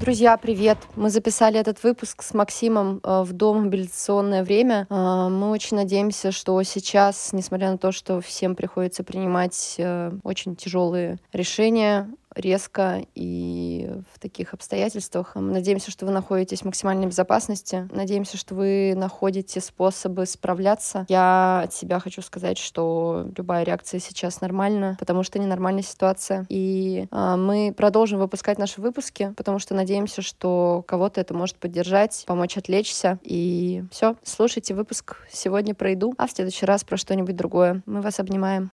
Друзья, 0.00 0.36
привет! 0.36 0.78
Мы 0.94 1.10
записали 1.10 1.58
этот 1.58 1.82
выпуск 1.82 2.22
с 2.22 2.32
Максимом 2.32 3.00
э, 3.02 3.22
в 3.22 3.32
дом 3.32 3.64
мобилизационное 3.64 4.44
время. 4.44 4.86
Э, 4.88 5.28
мы 5.28 5.50
очень 5.50 5.76
надеемся, 5.76 6.30
что 6.30 6.62
сейчас, 6.62 7.32
несмотря 7.32 7.72
на 7.72 7.78
то, 7.78 7.90
что 7.90 8.20
всем 8.20 8.54
приходится 8.54 9.02
принимать 9.02 9.74
э, 9.76 10.12
очень 10.22 10.54
тяжелые 10.54 11.18
решения, 11.32 12.08
резко 12.38 13.02
и 13.14 13.90
в 14.14 14.18
таких 14.18 14.54
обстоятельствах. 14.54 15.34
Мы 15.34 15.52
надеемся, 15.52 15.90
что 15.90 16.06
вы 16.06 16.12
находитесь 16.12 16.60
в 16.60 16.64
максимальной 16.64 17.06
безопасности. 17.06 17.88
Надеемся, 17.92 18.36
что 18.36 18.54
вы 18.54 18.94
находите 18.96 19.60
способы 19.60 20.26
справляться. 20.26 21.06
Я 21.08 21.62
от 21.64 21.74
себя 21.74 22.00
хочу 22.00 22.22
сказать, 22.22 22.58
что 22.58 23.26
любая 23.36 23.64
реакция 23.64 24.00
сейчас 24.00 24.40
нормальна, 24.40 24.96
потому 24.98 25.22
что 25.22 25.38
ненормальная 25.38 25.82
ситуация. 25.82 26.46
И 26.48 27.06
а, 27.10 27.36
мы 27.36 27.74
продолжим 27.76 28.18
выпускать 28.18 28.58
наши 28.58 28.80
выпуски, 28.80 29.32
потому 29.36 29.58
что 29.58 29.74
надеемся, 29.74 30.22
что 30.22 30.84
кого-то 30.86 31.20
это 31.20 31.34
может 31.34 31.56
поддержать, 31.56 32.24
помочь 32.26 32.56
отвлечься. 32.56 33.18
И 33.22 33.84
все, 33.90 34.16
слушайте 34.22 34.74
выпуск 34.74 35.16
сегодня 35.30 35.74
про 35.74 35.90
еду, 35.90 36.14
а 36.18 36.26
в 36.26 36.30
следующий 36.30 36.66
раз 36.66 36.84
про 36.84 36.96
что-нибудь 36.96 37.36
другое. 37.36 37.82
Мы 37.86 38.00
вас 38.00 38.20
обнимаем. 38.20 38.70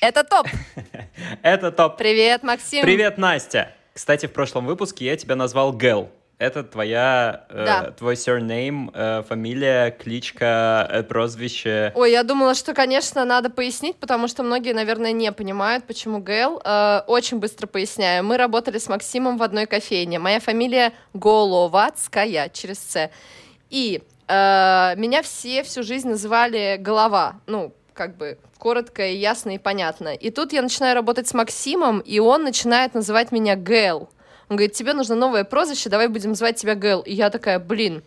Это 0.00 0.24
топ. 0.24 0.46
Это 1.42 1.70
топ. 1.70 1.96
Привет, 1.98 2.42
Максим. 2.42 2.82
Привет, 2.82 3.18
Настя. 3.18 3.72
Кстати, 3.92 4.26
в 4.26 4.32
прошлом 4.32 4.66
выпуске 4.66 5.04
я 5.04 5.16
тебя 5.16 5.36
назвал 5.36 5.72
Гэл. 5.72 6.08
Это 6.38 6.64
твоя, 6.64 7.44
э, 7.50 7.64
Да. 7.66 7.84
э, 7.88 7.90
твой 7.92 8.14
surname, 8.14 8.90
э, 8.94 9.22
фамилия, 9.28 9.90
кличка, 9.90 10.88
э, 10.90 11.02
прозвище. 11.02 11.92
Ой, 11.94 12.12
я 12.12 12.22
думала, 12.22 12.54
что, 12.54 12.72
конечно, 12.72 13.26
надо 13.26 13.50
пояснить, 13.50 13.96
потому 13.96 14.26
что 14.26 14.42
многие, 14.42 14.72
наверное, 14.72 15.12
не 15.12 15.30
понимают, 15.32 15.84
почему 15.86 16.18
Гэл. 16.18 16.62
Э, 16.64 17.02
очень 17.06 17.38
быстро 17.40 17.66
поясняю. 17.66 18.24
Мы 18.24 18.38
работали 18.38 18.78
с 18.78 18.88
Максимом 18.88 19.36
в 19.36 19.42
одной 19.42 19.66
кофейне. 19.66 20.18
Моя 20.18 20.40
фамилия 20.40 20.94
Головацкая, 21.12 22.48
через 22.48 22.78
«Ц». 22.78 23.10
И 23.68 24.02
э, 24.26 24.94
меня 24.96 25.20
все 25.20 25.62
всю 25.62 25.82
жизнь 25.82 26.08
называли 26.08 26.76
Голова. 26.78 27.34
Ну, 27.46 27.74
как 28.00 28.16
бы 28.16 28.38
коротко 28.56 29.06
и 29.06 29.16
ясно 29.16 29.50
и 29.50 29.58
понятно. 29.58 30.14
И 30.14 30.30
тут 30.30 30.54
я 30.54 30.62
начинаю 30.62 30.94
работать 30.94 31.28
с 31.28 31.34
Максимом, 31.34 31.98
и 31.98 32.18
он 32.18 32.44
начинает 32.44 32.94
называть 32.94 33.30
меня 33.30 33.56
Гэл. 33.56 34.08
Он 34.48 34.56
говорит, 34.56 34.72
тебе 34.72 34.94
нужно 34.94 35.16
новое 35.16 35.44
прозвище, 35.44 35.90
давай 35.90 36.08
будем 36.08 36.34
звать 36.34 36.56
тебя 36.56 36.74
Гэл. 36.74 37.02
И 37.02 37.12
я 37.12 37.28
такая, 37.28 37.58
блин, 37.58 38.02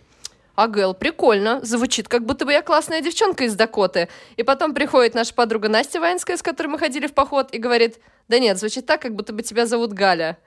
а 0.56 0.68
Гэл, 0.68 0.96
прикольно, 0.96 1.64
звучит, 1.64 2.08
как 2.08 2.26
будто 2.26 2.44
бы 2.44 2.52
я 2.54 2.64
классная 2.64 3.02
девчонка 3.02 3.44
из 3.44 3.56
Дакоты. 3.56 4.10
И 4.36 4.42
потом 4.42 4.74
приходит 4.74 5.14
наша 5.14 5.36
подруга 5.36 5.70
Настя 5.70 6.00
Ваенская, 6.00 6.38
с 6.38 6.42
которой 6.42 6.70
мы 6.70 6.80
ходили 6.80 7.06
в 7.06 7.14
поход, 7.14 7.54
и 7.54 7.60
говорит, 7.60 8.00
да 8.30 8.40
нет, 8.40 8.58
звучит 8.58 8.88
так, 8.88 9.00
как 9.00 9.14
будто 9.14 9.32
бы 9.32 9.44
тебя 9.44 9.68
зовут 9.68 9.94
Галя. 9.94 10.40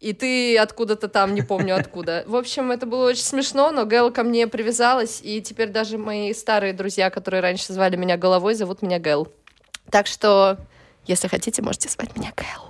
И 0.00 0.12
ты 0.12 0.56
откуда-то 0.56 1.08
там, 1.08 1.34
не 1.34 1.42
помню 1.42 1.76
откуда. 1.76 2.22
В 2.26 2.36
общем, 2.36 2.70
это 2.70 2.86
было 2.86 3.08
очень 3.08 3.24
смешно, 3.24 3.70
но 3.72 3.84
Гэл 3.84 4.12
ко 4.12 4.22
мне 4.22 4.46
привязалась, 4.46 5.20
и 5.22 5.42
теперь 5.42 5.70
даже 5.70 5.98
мои 5.98 6.32
старые 6.32 6.72
друзья, 6.72 7.10
которые 7.10 7.40
раньше 7.40 7.72
звали 7.72 7.96
меня 7.96 8.16
Головой, 8.16 8.54
зовут 8.54 8.82
меня 8.82 9.00
Гэл. 9.00 9.28
Так 9.90 10.06
что, 10.06 10.58
если 11.06 11.26
хотите, 11.26 11.62
можете 11.62 11.88
звать 11.88 12.16
меня 12.16 12.32
Гэл. 12.36 12.67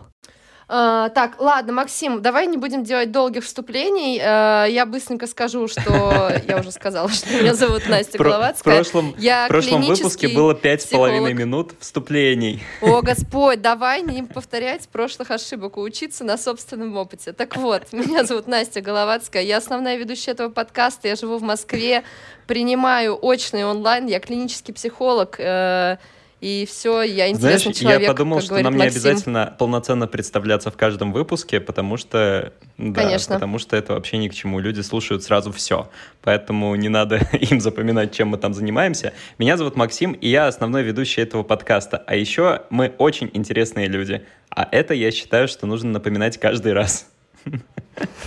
А, 0.70 1.08
так, 1.08 1.40
ладно, 1.40 1.72
Максим, 1.72 2.20
давай 2.20 2.46
не 2.46 2.58
будем 2.58 2.84
делать 2.84 3.10
долгих 3.10 3.42
вступлений. 3.42 4.20
А, 4.22 4.66
я 4.66 4.84
быстренько 4.84 5.26
скажу, 5.26 5.66
что 5.66 6.30
я 6.46 6.58
уже 6.58 6.72
сказала, 6.72 7.08
что 7.08 7.30
меня 7.32 7.54
зовут 7.54 7.88
Настя 7.88 8.18
Головацкая. 8.18 8.74
В 8.74 8.76
прошлом, 8.76 9.14
выпуске 9.82 10.28
было 10.28 10.54
пять 10.54 10.82
с 10.82 10.86
половиной 10.86 11.32
минут 11.32 11.72
вступлений. 11.80 12.62
О, 12.82 13.00
Господь, 13.00 13.62
давай 13.62 14.02
не 14.02 14.22
повторять 14.22 14.88
прошлых 14.88 15.30
ошибок, 15.30 15.78
учиться 15.78 16.22
на 16.24 16.36
собственном 16.36 16.96
опыте. 16.98 17.32
Так 17.32 17.56
вот, 17.56 17.90
меня 17.92 18.24
зовут 18.24 18.46
Настя 18.46 18.82
Головацкая, 18.82 19.42
я 19.42 19.56
основная 19.56 19.96
ведущая 19.96 20.32
этого 20.32 20.50
подкаста, 20.50 21.08
я 21.08 21.16
живу 21.16 21.38
в 21.38 21.42
Москве, 21.42 22.04
принимаю 22.46 23.18
очный 23.20 23.64
онлайн, 23.64 24.06
я 24.06 24.20
клинический 24.20 24.74
психолог, 24.74 25.36
э, 25.38 25.96
и 26.40 26.66
все, 26.68 27.02
я 27.02 27.34
Знаешь, 27.34 27.66
интересный 27.66 27.74
человек, 27.74 28.02
я 28.02 28.08
подумал, 28.08 28.40
что 28.40 28.58
нам 28.60 28.74
не 28.74 28.78
Максим. 28.78 29.00
обязательно 29.00 29.56
полноценно 29.58 30.06
представляться 30.06 30.70
в 30.70 30.76
каждом 30.76 31.12
выпуске, 31.12 31.58
потому 31.58 31.96
что, 31.96 32.52
да, 32.76 33.02
Конечно. 33.02 33.34
потому 33.34 33.58
что 33.58 33.76
это 33.76 33.94
вообще 33.94 34.18
ни 34.18 34.28
к 34.28 34.34
чему. 34.34 34.60
Люди 34.60 34.80
слушают 34.80 35.24
сразу 35.24 35.52
все, 35.52 35.90
поэтому 36.22 36.74
не 36.76 36.88
надо 36.88 37.16
им 37.32 37.60
запоминать, 37.60 38.14
чем 38.14 38.28
мы 38.28 38.38
там 38.38 38.54
занимаемся. 38.54 39.12
Меня 39.38 39.56
зовут 39.56 39.74
Максим, 39.74 40.12
и 40.12 40.28
я 40.28 40.46
основной 40.46 40.84
ведущий 40.84 41.22
этого 41.22 41.42
подкаста. 41.42 42.04
А 42.06 42.14
еще 42.14 42.62
мы 42.70 42.94
очень 42.98 43.30
интересные 43.32 43.88
люди. 43.88 44.24
А 44.50 44.68
это 44.70 44.94
я 44.94 45.10
считаю, 45.10 45.48
что 45.48 45.66
нужно 45.66 45.90
напоминать 45.90 46.38
каждый 46.38 46.72
раз. 46.72 47.08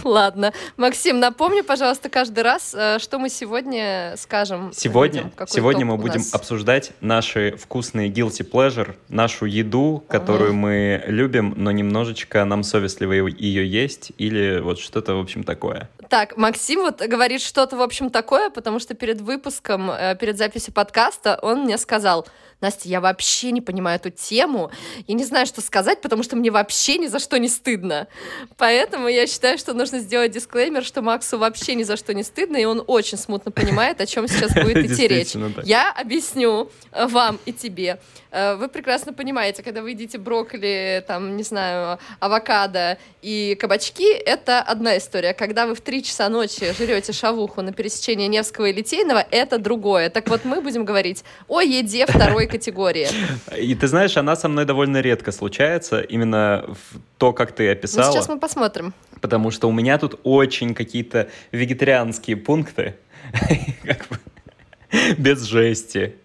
Ладно. 0.03 0.53
Максим, 0.77 1.19
напомни, 1.19 1.61
пожалуйста, 1.61 2.09
каждый 2.09 2.43
раз, 2.43 2.73
э, 2.75 2.99
что 2.99 3.19
мы 3.19 3.29
сегодня 3.29 4.15
скажем. 4.17 4.71
Сегодня, 4.73 5.23
людям, 5.23 5.47
сегодня 5.47 5.85
мы 5.85 5.97
будем 5.97 6.19
нас. 6.19 6.33
обсуждать 6.33 6.91
наши 7.01 7.55
вкусные 7.57 8.09
guilty 8.09 8.49
pleasure, 8.49 8.95
нашу 9.09 9.45
еду, 9.45 10.03
которую 10.07 10.53
мы 10.53 11.03
любим, 11.07 11.53
но 11.55 11.71
немножечко 11.71 12.43
нам 12.45 12.63
совестливо 12.63 13.13
ее 13.13 13.67
есть, 13.67 14.11
или 14.17 14.59
вот 14.59 14.79
что-то, 14.79 15.15
в 15.15 15.19
общем, 15.19 15.43
такое. 15.43 15.89
Так, 16.09 16.35
Максим 16.35 16.81
вот 16.81 17.01
говорит 17.01 17.41
что-то, 17.41 17.77
в 17.77 17.81
общем, 17.81 18.09
такое, 18.09 18.49
потому 18.49 18.79
что 18.79 18.95
перед 18.95 19.21
выпуском, 19.21 19.89
э, 19.91 20.15
перед 20.19 20.37
записью 20.37 20.73
подкаста 20.73 21.39
он 21.41 21.63
мне 21.63 21.77
сказал, 21.77 22.27
Настя, 22.61 22.87
я 22.87 23.01
вообще 23.01 23.51
не 23.51 23.61
понимаю 23.61 23.97
эту 23.97 24.11
тему, 24.11 24.71
я 25.07 25.15
не 25.15 25.25
знаю, 25.25 25.45
что 25.45 25.61
сказать, 25.61 26.01
потому 26.01 26.23
что 26.23 26.35
мне 26.35 26.51
вообще 26.51 26.97
ни 26.97 27.07
за 27.07 27.19
что 27.19 27.37
не 27.39 27.49
стыдно. 27.49 28.07
Поэтому 28.57 29.07
я 29.07 29.27
считаю, 29.27 29.57
что 29.57 29.73
нужно 29.73 29.99
сделать 29.99 30.31
дисклеймер, 30.31 30.83
что 30.83 31.01
Максу 31.01 31.37
вообще 31.37 31.75
ни 31.75 31.83
за 31.83 31.97
что 31.97 32.13
не 32.13 32.23
стыдно, 32.23 32.57
и 32.57 32.65
он 32.65 32.83
очень 32.85 33.17
смутно 33.17 33.51
понимает, 33.51 33.99
о 33.99 34.05
чем 34.05 34.27
сейчас 34.27 34.53
будет 34.53 34.77
идти 34.77 35.07
речь. 35.09 35.33
Я 35.63 35.91
объясню 35.91 36.71
вам 36.91 37.39
и 37.45 37.53
тебе. 37.53 37.99
Э, 38.31 38.55
Вы 38.55 38.67
прекрасно 38.69 39.13
понимаете, 39.13 39.61
когда 39.63 39.81
вы 39.81 39.91
едите 39.91 40.17
брокколи, 40.17 41.03
там, 41.07 41.35
не 41.37 41.43
знаю, 41.43 41.99
авокадо 42.19 42.97
и 43.21 43.55
кабачки, 43.59 44.13
это 44.13 44.59
одна 44.61 44.97
история. 44.97 45.33
Когда 45.33 45.67
вы 45.67 45.75
в 45.75 45.81
3 45.81 46.03
часа 46.03 46.29
ночи 46.29 46.73
жрете 46.73 47.11
шавуху 47.13 47.61
на 47.61 47.73
пересечении 47.73 48.27
Невского 48.27 48.67
и 48.67 48.73
Литейного, 48.73 49.25
это 49.31 49.57
другое. 49.57 50.09
Так 50.09 50.29
вот, 50.29 50.45
мы 50.45 50.61
будем 50.61 50.85
говорить 50.85 51.23
о 51.47 51.61
еде 51.61 52.05
второй 52.05 52.47
категории. 52.47 53.07
И 53.57 53.75
ты 53.75 53.87
знаешь, 53.87 54.15
она 54.17 54.35
со 54.35 54.47
мной 54.47 54.65
довольно 54.65 55.01
редко 55.01 55.31
случается, 55.31 55.99
именно 56.01 56.65
в 56.67 56.99
то, 57.17 57.33
как 57.33 57.51
ты 57.51 57.65
Ну, 57.67 57.71
описала, 57.73 58.11
сейчас 58.11 58.29
мы 58.29 58.39
посмотрим. 58.39 58.93
потому 59.19 59.51
что 59.51 59.67
у 59.67 59.71
меня 59.71 59.97
тут 59.97 60.19
очень 60.23 60.73
какие-то 60.73 61.27
вегетарианские 61.51 62.37
пункты, 62.37 62.95
как 63.83 64.07
бы 64.07 64.17
без 65.17 65.43
жести. 65.43 66.15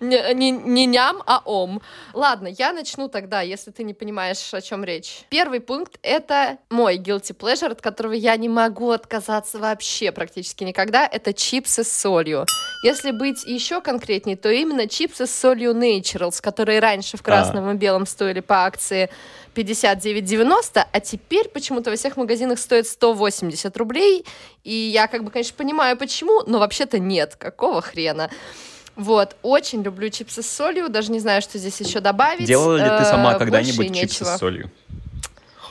Не, 0.00 0.32
не- 0.34 0.50
не 0.50 0.86
ням, 0.86 1.22
а 1.26 1.42
ом. 1.44 1.82
Ладно, 2.14 2.48
я 2.48 2.72
начну 2.72 3.08
тогда, 3.08 3.42
если 3.42 3.70
ты 3.70 3.84
не 3.84 3.92
понимаешь, 3.92 4.52
о 4.54 4.60
чем 4.62 4.82
речь. 4.82 5.24
Первый 5.28 5.60
пункт— 5.60 5.98
это 6.02 6.56
мой 6.70 6.96
guilty 6.96 7.36
pleasure, 7.36 7.70
от 7.72 7.82
которого 7.82 8.12
я 8.14 8.36
не 8.36 8.48
могу 8.48 8.90
отказаться 8.90 9.58
вообще 9.58 10.10
практически 10.10 10.64
никогда. 10.64 11.06
Это 11.06 11.34
чипсы 11.34 11.84
с 11.84 11.92
солью. 11.92 12.46
Если 12.82 13.10
быть 13.10 13.44
еще 13.44 13.82
конкретней, 13.82 14.36
то 14.36 14.50
именно 14.50 14.88
чипсы 14.88 15.26
с 15.26 15.34
солью 15.34 15.72
Naturals, 15.74 16.40
которые 16.40 16.80
раньше 16.80 17.18
в 17.18 17.22
красном 17.22 17.70
и 17.70 17.74
белом 17.74 18.06
стоили 18.06 18.40
по 18.40 18.64
акции 18.64 19.10
59,90, 19.54 20.84
а 20.90 21.00
теперь 21.00 21.48
почему-то 21.48 21.90
во 21.90 21.96
всех 21.96 22.16
магазинах 22.16 22.58
стоят 22.58 22.86
180 22.86 23.76
рублей. 23.76 24.24
И 24.64 24.72
я 24.72 25.06
как 25.08 25.24
бы, 25.24 25.30
конечно, 25.30 25.54
понимаю, 25.56 25.96
почему, 25.96 26.42
но 26.46 26.58
вообще-то 26.58 26.98
нет. 26.98 27.36
Какого 27.36 27.82
хрена? 27.82 28.30
Вот, 29.00 29.34
очень 29.40 29.82
люблю 29.82 30.10
чипсы 30.10 30.42
с 30.42 30.50
солью, 30.50 30.90
даже 30.90 31.10
не 31.10 31.20
знаю, 31.20 31.40
что 31.40 31.56
здесь 31.56 31.80
еще 31.80 32.00
добавить. 32.00 32.46
Делала 32.46 32.76
ли 32.76 32.98
ты 33.02 33.08
сама 33.08 33.32
Э, 33.32 33.38
когда-нибудь 33.38 33.76
больше 33.76 33.92
и 33.92 34.00
чипсы 34.02 34.26
с 34.26 34.36
солью? 34.36 34.70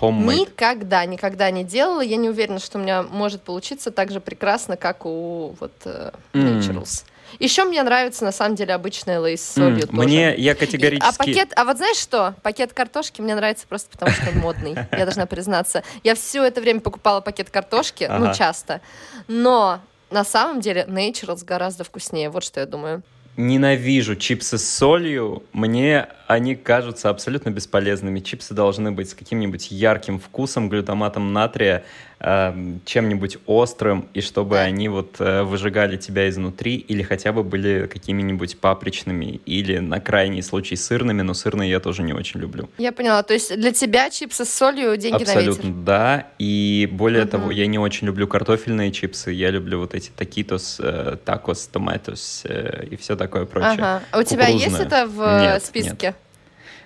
Homemade. 0.01 0.39
Никогда, 0.39 1.05
никогда 1.05 1.51
не 1.51 1.63
делала. 1.63 2.01
Я 2.01 2.17
не 2.17 2.27
уверена, 2.27 2.57
что 2.57 2.79
у 2.79 2.81
меня 2.81 3.03
может 3.03 3.43
получиться 3.43 3.91
так 3.91 4.11
же 4.11 4.19
прекрасно, 4.19 4.77
как 4.77 5.05
у 5.05 5.55
вот 5.59 5.73
э. 5.85 6.09
Naturals. 6.33 7.03
Еще 7.37 7.65
мне 7.65 7.83
нравится, 7.83 8.25
на 8.25 8.31
самом 8.31 8.55
деле, 8.55 8.73
обычная 8.73 9.19
лейс 9.19 9.43
с 9.43 9.53
солью 9.53 9.85
тоже. 9.85 9.91
Мне, 10.01 10.35
я 10.35 10.53
И- 10.53 10.55
категорически... 10.55 11.07
А 11.07 11.13
пакет, 11.13 11.53
а 11.55 11.65
вот 11.65 11.77
знаешь 11.77 11.97
что? 11.97 12.33
Пакет 12.41 12.73
картошки 12.73 13.21
мне 13.21 13.35
нравится 13.35 13.67
просто 13.67 13.91
потому, 13.91 14.11
что 14.11 14.31
он 14.31 14.39
модный. 14.39 14.75
Я 14.91 15.05
должна 15.05 15.27
признаться. 15.27 15.83
Я 16.03 16.15
все 16.15 16.43
это 16.43 16.61
время 16.61 16.79
покупала 16.79 17.21
пакет 17.21 17.51
картошки, 17.51 18.09
ну, 18.09 18.33
часто. 18.33 18.81
Но 19.27 19.81
на 20.09 20.23
самом 20.23 20.61
деле 20.61 20.85
Naturals 20.89 21.45
гораздо 21.45 21.83
вкуснее. 21.83 22.31
Вот 22.31 22.43
что 22.43 22.59
я 22.61 22.65
думаю. 22.65 23.03
Ненавижу 23.37 24.15
чипсы 24.15 24.57
с 24.57 24.69
солью. 24.69 25.43
Мне 25.53 26.07
они 26.27 26.55
кажутся 26.55 27.09
абсолютно 27.09 27.49
бесполезными. 27.49 28.19
Чипсы 28.19 28.53
должны 28.53 28.91
быть 28.91 29.09
с 29.09 29.13
каким-нибудь 29.13 29.71
ярким 29.71 30.19
вкусом, 30.19 30.69
глютаматом 30.69 31.33
натрия, 31.33 31.83
чем-нибудь 32.19 33.37
острым, 33.45 34.07
и 34.13 34.19
чтобы 34.19 34.59
они 34.59 34.89
вот 34.89 35.15
э, 35.19 35.43
выжигали 35.43 35.95
тебя 35.95 36.27
изнутри, 36.27 36.75
или 36.75 37.01
хотя 37.01 37.31
бы 37.31 37.43
были 37.43 37.87
какими-нибудь 37.87 38.57
папричными, 38.59 39.39
или 39.45 39.77
на 39.79 40.01
крайний 40.01 40.43
случай 40.43 40.75
сырными, 40.75 41.21
но 41.21 41.33
сырные 41.33 41.69
я 41.69 41.79
тоже 41.79 42.03
не 42.03 42.11
очень 42.11 42.41
люблю. 42.41 42.69
Я 42.77 42.91
поняла, 42.91 43.23
то 43.23 43.33
есть 43.33 43.55
для 43.55 43.71
тебя 43.71 44.09
чипсы 44.09 44.43
с 44.43 44.53
солью 44.53 44.97
деньги 44.97 45.23
Абсолютно, 45.23 45.63
на 45.63 45.67
ветер? 45.67 45.83
да, 45.85 46.27
и 46.39 46.89
более 46.91 47.23
угу. 47.23 47.31
того, 47.31 47.51
я 47.51 47.67
не 47.67 47.79
очень 47.79 48.07
люблю 48.07 48.27
картофельные 48.27 48.91
чипсы, 48.91 49.31
я 49.31 49.49
люблю 49.49 49.79
вот 49.79 49.95
эти 49.95 50.09
такитос, 50.09 50.77
э, 50.79 51.15
такос, 51.23 51.67
томатос 51.67 52.41
э, 52.43 52.87
и 52.91 52.97
все 52.97 53.15
такое 53.15 53.45
прочее. 53.45 53.71
Ага. 53.71 54.03
А 54.11 54.19
у 54.19 54.23
тебя 54.23 54.47
есть 54.47 54.79
это 54.79 55.07
в 55.07 55.41
нет, 55.41 55.63
списке? 55.63 56.07
Нет. 56.07 56.15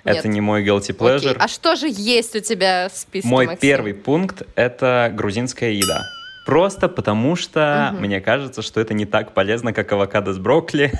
Это 0.03 0.27
не 0.27 0.41
мой 0.41 0.65
guilty 0.65 0.95
pleasure. 0.95 1.31
Окей. 1.31 1.35
А 1.39 1.47
что 1.47 1.75
же 1.75 1.87
есть 1.89 2.35
у 2.35 2.39
тебя 2.39 2.89
в 2.93 2.97
списке, 2.97 3.27
Мой 3.27 3.45
Максим? 3.47 3.61
первый 3.61 3.93
пункт— 3.93 4.43
это 4.55 5.11
грузинская 5.13 5.71
еда. 5.71 6.03
Просто 6.45 6.89
потому 6.89 7.35
что 7.35 7.91
угу. 7.93 8.01
мне 8.01 8.19
кажется, 8.19 8.61
что 8.61 8.81
это 8.81 8.93
не 8.93 9.05
так 9.05 9.33
полезно, 9.33 9.73
как 9.73 9.91
авокадо 9.91 10.33
с 10.33 10.37
брокколи. 10.37 10.91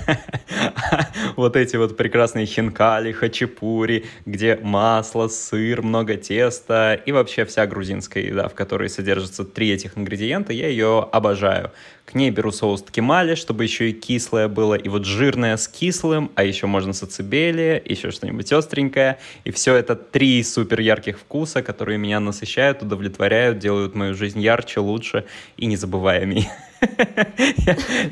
вот 1.36 1.56
эти 1.56 1.76
вот 1.76 1.96
прекрасные 1.96 2.46
хинкали, 2.46 3.12
хачапури, 3.12 4.06
где 4.24 4.58
масло, 4.62 5.28
сыр, 5.28 5.82
много 5.82 6.16
теста 6.16 7.00
и 7.04 7.12
вообще 7.12 7.44
вся 7.44 7.66
грузинская 7.66 8.24
еда, 8.24 8.48
в 8.48 8.54
которой 8.54 8.88
содержатся 8.88 9.44
три 9.44 9.70
этих 9.70 9.98
ингредиента, 9.98 10.52
я 10.52 10.68
ее 10.68 11.08
обожаю. 11.12 11.72
К 12.04 12.14
ней 12.14 12.30
беру 12.30 12.52
соус 12.52 12.82
ткемали, 12.82 13.34
чтобы 13.34 13.64
еще 13.64 13.88
и 13.88 13.92
кислое 13.92 14.48
было, 14.48 14.74
и 14.74 14.88
вот 14.88 15.06
жирное 15.06 15.56
с 15.56 15.66
кислым, 15.66 16.30
а 16.34 16.44
еще 16.44 16.66
можно 16.66 16.92
сацебели, 16.92 17.82
еще 17.84 18.10
что-нибудь 18.10 18.52
остренькое. 18.52 19.18
И 19.44 19.50
все 19.50 19.74
это 19.74 19.96
три 19.96 20.42
супер 20.42 20.80
ярких 20.80 21.18
вкуса, 21.18 21.62
которые 21.62 21.96
меня 21.96 22.20
насыщают, 22.20 22.82
удовлетворяют, 22.82 23.58
делают 23.58 23.94
мою 23.94 24.14
жизнь 24.14 24.40
ярче, 24.40 24.80
лучше 24.80 25.24
и 25.56 25.66
незабываемей. 25.66 26.48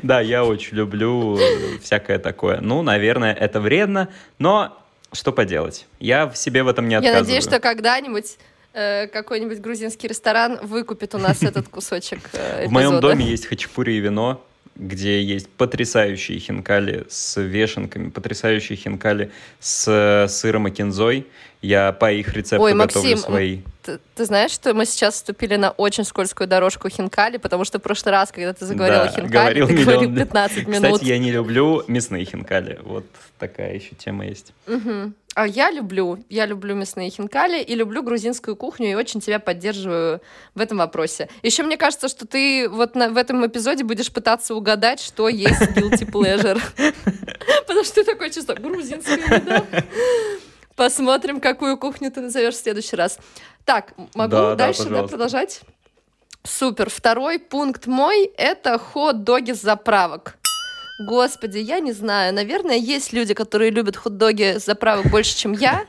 Да, 0.01 0.19
я 0.19 0.43
очень 0.43 0.75
люблю 0.77 1.37
всякое 1.81 2.17
такое. 2.17 2.59
Ну, 2.59 2.81
наверное, 2.81 3.31
это 3.31 3.59
вредно, 3.59 4.09
но 4.39 4.75
что 5.11 5.31
поделать? 5.31 5.85
Я 5.99 6.27
в 6.27 6.35
себе 6.35 6.63
в 6.63 6.67
этом 6.67 6.87
не 6.87 6.95
отказываю. 6.95 7.19
Я 7.19 7.23
надеюсь, 7.23 7.43
что 7.43 7.59
когда-нибудь 7.59 8.37
э, 8.73 9.07
какой-нибудь 9.07 9.59
грузинский 9.59 10.07
ресторан 10.07 10.59
выкупит 10.63 11.13
у 11.15 11.19
нас 11.19 11.43
этот 11.43 11.67
кусочек 11.67 12.19
э, 12.33 12.67
В 12.67 12.71
моем 12.71 12.99
доме 12.99 13.25
есть 13.25 13.45
хачапури 13.45 13.93
и 13.93 13.99
вино, 13.99 14.43
где 14.75 15.21
есть 15.21 15.49
потрясающие 15.49 16.39
хинкали 16.39 17.05
с 17.09 17.39
вешенками, 17.39 18.09
потрясающие 18.09 18.75
хинкали 18.75 19.31
с 19.59 19.87
э, 19.87 20.27
сыром 20.27 20.67
и 20.67 20.71
кинзой. 20.71 21.27
Я 21.63 21.93
по 21.93 22.11
их 22.11 22.33
рецепту 22.33 22.61
Ой, 22.61 22.73
готовлю 22.73 23.11
Максим, 23.11 23.17
свои. 23.17 23.59
Ты, 23.83 23.99
ты 24.15 24.25
знаешь, 24.25 24.51
что 24.51 24.73
мы 24.73 24.85
сейчас 24.85 25.13
вступили 25.15 25.55
на 25.55 25.71
очень 25.71 26.03
скользкую 26.03 26.45
дорожку 26.45 26.89
хинкали, 26.89 27.37
потому 27.37 27.63
что 27.63 27.79
в 27.79 27.81
прошлый 27.81 28.11
раз, 28.11 28.33
когда 28.33 28.53
ты 28.53 28.65
заговорил 28.65 29.03
да, 29.03 29.07
хинкали, 29.07 29.29
говорил 29.31 29.67
ты 29.67 29.73
миллион... 29.73 29.93
говорил 29.93 30.15
15 30.25 30.67
минут. 30.67 30.93
Кстати, 30.93 31.05
я 31.05 31.17
не 31.17 31.31
люблю 31.31 31.83
мясные 31.87 32.25
хинкали. 32.25 32.79
Вот 32.83 33.05
такая 33.39 33.75
еще 33.75 33.95
тема 33.95 34.25
есть. 34.25 34.53
Угу. 34.67 35.13
А 35.35 35.47
я 35.47 35.71
люблю, 35.71 36.23
я 36.29 36.45
люблю 36.45 36.75
мясные 36.75 37.09
хинкали 37.09 37.63
и 37.63 37.75
люблю 37.75 38.03
грузинскую 38.03 38.57
кухню 38.57 38.91
и 38.91 38.95
очень 38.95 39.21
тебя 39.21 39.39
поддерживаю 39.39 40.21
в 40.55 40.59
этом 40.59 40.79
вопросе. 40.79 41.29
Еще 41.43 41.63
мне 41.63 41.77
кажется, 41.77 42.09
что 42.09 42.27
ты 42.27 42.67
вот 42.67 42.93
на, 42.95 43.07
в 43.07 43.15
этом 43.15 43.45
эпизоде 43.47 43.85
будешь 43.85 44.11
пытаться 44.11 44.53
угадать, 44.53 44.99
что 44.99 45.29
есть 45.29 45.61
guilty 45.61 46.05
pleasure. 46.11 46.61
Потому 47.67 47.85
что 47.85 47.95
ты 47.95 48.03
такое 48.03 48.29
чувство, 48.31 48.53
грузинская 48.53 49.15
еда. 49.15 49.63
Посмотрим, 50.75 51.39
какую 51.39 51.77
кухню 51.77 52.11
ты 52.11 52.21
назовешь 52.21 52.55
в 52.55 52.61
следующий 52.61 52.95
раз. 52.95 53.19
Так, 53.65 53.93
могу 54.15 54.31
да, 54.31 54.55
дальше 54.55 54.85
да, 54.85 55.01
да, 55.01 55.07
продолжать? 55.07 55.61
Супер. 56.43 56.89
Второй 56.89 57.39
пункт 57.39 57.87
мой— 57.87 58.25
это 58.37 58.77
хот-доги 58.77 59.53
с 59.53 59.61
заправок. 59.61 60.37
Господи, 61.07 61.59
я 61.59 61.79
не 61.79 61.91
знаю. 61.91 62.33
Наверное, 62.33 62.75
есть 62.75 63.13
люди, 63.13 63.33
которые 63.33 63.71
любят 63.71 63.95
хот-доги 63.95 64.59
с 64.59 64.65
заправок 64.65 65.09
больше, 65.09 65.35
чем 65.35 65.53
я. 65.53 65.85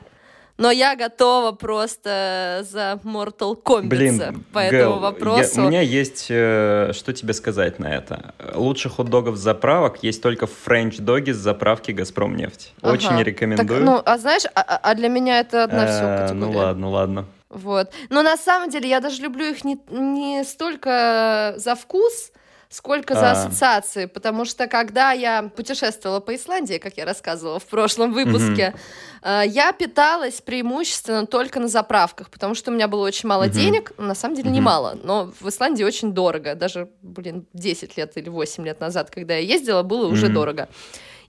Но 0.57 0.71
я 0.71 0.95
готова 0.95 1.51
просто 1.51 2.65
за 2.69 2.99
Mortal 3.03 3.61
Kombat 3.61 3.87
Блин, 3.87 4.45
по 4.53 4.61
Гэл, 4.61 4.67
этому 4.67 4.99
вопросу. 4.99 5.59
Я, 5.59 5.65
у 5.65 5.67
меня 5.67 5.81
есть 5.81 6.27
э, 6.29 6.91
что 6.93 7.11
тебе 7.11 7.33
сказать 7.33 7.77
на 7.77 7.93
это. 7.93 8.33
Лучше 8.53 8.89
хот-догов 8.89 9.35
с 9.35 9.39
заправок 9.39 10.01
есть 10.01 10.21
только 10.21 10.47
френч-доги 10.47 11.31
с 11.31 11.37
заправки 11.37 11.91
«Газпром 11.91 12.37
нефть». 12.37 12.73
Ага. 12.81 12.93
Очень 12.93 13.21
рекомендую. 13.21 13.67
Так, 13.67 13.85
ну, 13.85 14.01
а 14.05 14.17
знаешь, 14.17 14.43
а, 14.55 14.61
а, 14.61 14.79
а 14.81 14.95
для 14.95 15.09
меня 15.09 15.41
это 15.41 15.65
одна 15.65 15.87
все 15.87 16.03
э, 16.03 16.33
Ну 16.33 16.51
ладно, 16.51 16.89
ладно. 16.89 17.25
Вот. 17.49 17.91
Но 18.09 18.21
на 18.21 18.37
самом 18.37 18.69
деле 18.69 18.87
я 18.89 19.01
даже 19.01 19.21
люблю 19.21 19.45
их 19.45 19.65
не, 19.65 19.77
не 19.89 20.43
столько 20.45 21.55
за 21.57 21.75
вкус, 21.75 22.31
сколько 22.75 23.13
за 23.13 23.29
а. 23.29 23.31
ассоциации, 23.31 24.05
потому 24.05 24.43
что 24.43 24.67
когда 24.67 25.13
я 25.13 25.43
путешествовала 25.55 26.19
по 26.19 26.35
Исландии, 26.35 26.77
как 26.77 26.97
я 26.97 27.05
рассказывала 27.05 27.57
в 27.57 27.65
прошлом 27.65 28.11
выпуске, 28.11 28.73
угу. 29.21 29.29
я 29.45 29.71
питалась 29.71 30.41
преимущественно 30.41 31.25
только 31.25 31.61
на 31.61 31.69
заправках, 31.69 32.29
потому 32.29 32.53
что 32.53 32.71
у 32.71 32.73
меня 32.73 32.89
было 32.89 33.05
очень 33.05 33.29
мало 33.29 33.47
денег, 33.47 33.93
на 33.97 34.13
самом 34.13 34.35
деле 34.35 34.49
угу. 34.49 34.57
немало, 34.57 34.99
но 35.01 35.31
в 35.39 35.47
Исландии 35.47 35.85
очень 35.85 36.11
дорого, 36.11 36.53
даже, 36.55 36.89
блин, 37.01 37.45
10 37.53 37.95
лет 37.95 38.11
или 38.17 38.27
8 38.27 38.65
лет 38.65 38.81
назад, 38.81 39.09
когда 39.09 39.35
я 39.35 39.39
ездила, 39.39 39.81
было 39.81 40.07
уже 40.07 40.27
дорого. 40.27 40.67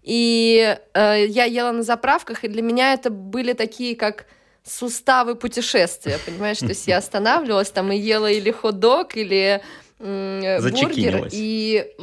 И 0.03 0.77
э, 0.95 1.27
я 1.27 1.45
ела 1.45 1.71
на 1.71 1.83
заправках, 1.83 2.45
и 2.45 2.49
для 2.49 2.63
меня 2.63 2.93
это 2.93 3.11
были 3.11 3.53
такие, 3.53 3.95
как 3.95 4.27
суставы 4.65 5.37
путешествия, 5.37 6.19
понимаешь? 6.27 6.59
То 6.59 6.67
есть 6.67 6.89
я 6.89 6.99
останавливалась 6.99 7.71
там 7.71 7.93
и 7.93 7.97
ела 7.97 8.31
или 8.31 8.51
хот-дог, 8.51 9.17
или 9.17 9.63
бургер. 9.99 11.29
И 11.33 11.95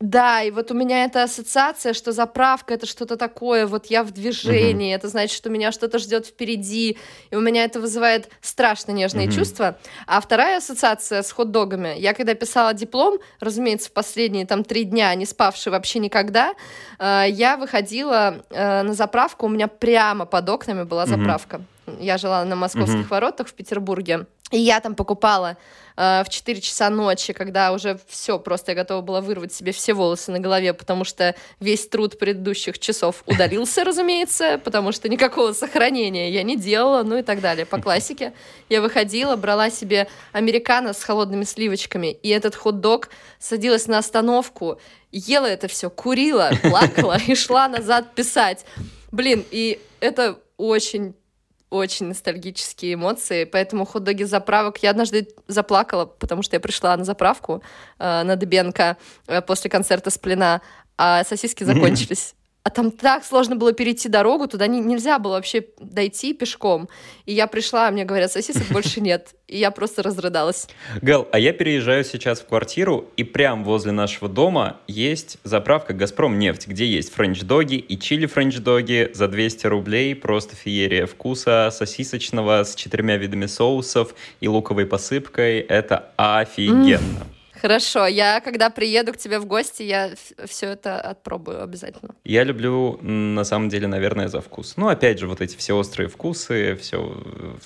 да, 0.00 0.42
и 0.42 0.50
вот 0.50 0.70
у 0.70 0.74
меня 0.74 1.04
эта 1.04 1.24
ассоциация, 1.24 1.92
что 1.92 2.12
заправка 2.12 2.72
это 2.72 2.86
что-то 2.86 3.18
такое, 3.18 3.66
вот 3.66 3.86
я 3.86 4.02
в 4.02 4.12
движении, 4.12 4.92
uh-huh. 4.92 4.96
это 4.96 5.08
значит, 5.08 5.36
что 5.36 5.50
меня 5.50 5.72
что-то 5.72 5.98
ждет 5.98 6.24
впереди, 6.24 6.96
и 7.30 7.36
у 7.36 7.40
меня 7.40 7.64
это 7.64 7.80
вызывает 7.80 8.30
страшно 8.40 8.92
нежные 8.92 9.26
uh-huh. 9.26 9.34
чувства. 9.34 9.76
А 10.06 10.22
вторая 10.22 10.56
ассоциация 10.56 11.22
с 11.22 11.30
хот-догами, 11.30 11.96
я 11.98 12.14
когда 12.14 12.32
писала 12.32 12.72
диплом, 12.72 13.18
разумеется, 13.40 13.90
в 13.90 13.92
последние 13.92 14.46
там 14.46 14.64
три 14.64 14.84
дня, 14.84 15.14
не 15.14 15.26
спавшие 15.26 15.70
вообще 15.70 15.98
никогда, 15.98 16.54
э, 16.98 17.26
я 17.28 17.58
выходила 17.58 18.42
э, 18.48 18.82
на 18.82 18.94
заправку, 18.94 19.46
у 19.46 19.50
меня 19.50 19.68
прямо 19.68 20.24
под 20.24 20.48
окнами 20.48 20.84
была 20.84 21.04
заправка. 21.04 21.60
Uh-huh. 21.84 21.98
Я 22.00 22.16
жила 22.16 22.42
на 22.46 22.56
московских 22.56 23.00
uh-huh. 23.00 23.08
воротах 23.08 23.48
в 23.48 23.52
Петербурге. 23.52 24.24
И 24.50 24.58
я 24.58 24.80
там 24.80 24.96
покупала 24.96 25.56
э, 25.96 26.24
в 26.24 26.28
4 26.28 26.60
часа 26.60 26.90
ночи, 26.90 27.32
когда 27.32 27.72
уже 27.72 28.00
все, 28.08 28.38
просто 28.38 28.72
я 28.72 28.76
готова 28.76 29.00
была 29.00 29.20
вырвать 29.20 29.52
себе 29.52 29.70
все 29.70 29.94
волосы 29.94 30.32
на 30.32 30.40
голове, 30.40 30.74
потому 30.74 31.04
что 31.04 31.36
весь 31.60 31.86
труд 31.86 32.18
предыдущих 32.18 32.78
часов 32.80 33.22
удалился, 33.26 33.84
разумеется, 33.84 34.60
потому 34.64 34.90
что 34.90 35.08
никакого 35.08 35.52
сохранения 35.52 36.30
я 36.30 36.42
не 36.42 36.56
делала, 36.56 37.04
ну 37.04 37.18
и 37.18 37.22
так 37.22 37.40
далее. 37.40 37.64
По 37.64 37.80
классике 37.80 38.32
я 38.68 38.80
выходила, 38.80 39.36
брала 39.36 39.70
себе 39.70 40.08
американо 40.32 40.94
с 40.94 41.02
холодными 41.04 41.44
сливочками, 41.44 42.08
и 42.08 42.28
этот 42.28 42.56
хот-дог 42.56 43.10
садилась 43.38 43.86
на 43.86 43.98
остановку, 43.98 44.80
ела 45.12 45.46
это 45.46 45.68
все, 45.68 45.90
курила, 45.90 46.50
плакала 46.62 47.18
и 47.24 47.36
шла 47.36 47.68
назад 47.68 48.14
писать. 48.16 48.64
Блин, 49.12 49.44
и 49.50 49.80
это 50.00 50.38
очень 50.56 51.14
очень 51.70 52.06
ностальгические 52.06 52.94
эмоции, 52.94 53.44
поэтому 53.44 53.84
хот-доги 53.84 54.24
заправок. 54.24 54.78
Я 54.82 54.90
однажды 54.90 55.28
заплакала, 55.46 56.04
потому 56.04 56.42
что 56.42 56.56
я 56.56 56.60
пришла 56.60 56.96
на 56.96 57.04
заправку 57.04 57.62
э, 57.98 58.22
на 58.24 58.36
Дебенко 58.36 58.96
э, 59.26 59.40
после 59.40 59.70
концерта 59.70 60.10
Сплина, 60.10 60.60
а 60.98 61.24
сосиски 61.24 61.64
закончились. 61.64 62.34
А 62.62 62.68
там 62.68 62.90
так 62.90 63.24
сложно 63.24 63.56
было 63.56 63.72
перейти 63.72 64.10
дорогу, 64.10 64.46
туда 64.46 64.66
не, 64.66 64.80
нельзя 64.80 65.18
было 65.18 65.32
вообще 65.32 65.64
дойти 65.78 66.34
пешком. 66.34 66.90
И 67.24 67.32
я 67.32 67.46
пришла, 67.46 67.90
мне 67.90 68.04
говорят, 68.04 68.30
сосисок 68.30 68.68
больше 68.70 69.00
нет. 69.00 69.34
И 69.46 69.56
я 69.56 69.70
просто 69.70 70.02
разрыдалась. 70.02 70.68
Гал, 71.00 71.26
а 71.32 71.38
я 71.38 71.54
переезжаю 71.54 72.04
сейчас 72.04 72.40
в 72.40 72.46
квартиру, 72.46 73.08
и 73.16 73.24
прямо 73.24 73.64
возле 73.64 73.92
нашего 73.92 74.28
дома 74.28 74.78
есть 74.86 75.38
заправка 75.42 75.94
«Газпром 75.94 76.38
нефть», 76.38 76.66
где 76.66 76.86
есть 76.86 77.12
френч-доги 77.14 77.76
и 77.76 77.98
чили 77.98 78.26
френч-доги 78.26 79.10
за 79.14 79.28
200 79.28 79.66
рублей, 79.66 80.14
просто 80.14 80.54
феерия 80.54 81.06
вкуса, 81.06 81.70
сосисочного 81.72 82.64
с 82.64 82.74
четырьмя 82.74 83.16
видами 83.16 83.46
соусов 83.46 84.14
и 84.40 84.48
луковой 84.48 84.84
посыпкой. 84.84 85.60
Это 85.60 86.12
офигенно. 86.16 87.24
Mm. 87.24 87.39
Хорошо, 87.60 88.06
я 88.06 88.40
когда 88.40 88.70
приеду 88.70 89.12
к 89.12 89.18
тебе 89.18 89.38
в 89.38 89.44
гости, 89.44 89.82
я 89.82 90.10
все 90.46 90.66
это 90.66 90.98
отпробую 91.00 91.62
обязательно. 91.62 92.14
Я 92.24 92.44
люблю, 92.44 92.98
на 93.02 93.44
самом 93.44 93.68
деле, 93.68 93.86
наверное, 93.86 94.28
за 94.28 94.40
вкус. 94.40 94.74
Ну, 94.76 94.88
опять 94.88 95.18
же, 95.18 95.26
вот 95.26 95.40
эти 95.40 95.56
все 95.56 95.74
острые 95.74 96.08
вкусы, 96.08 96.76
все 96.76 96.98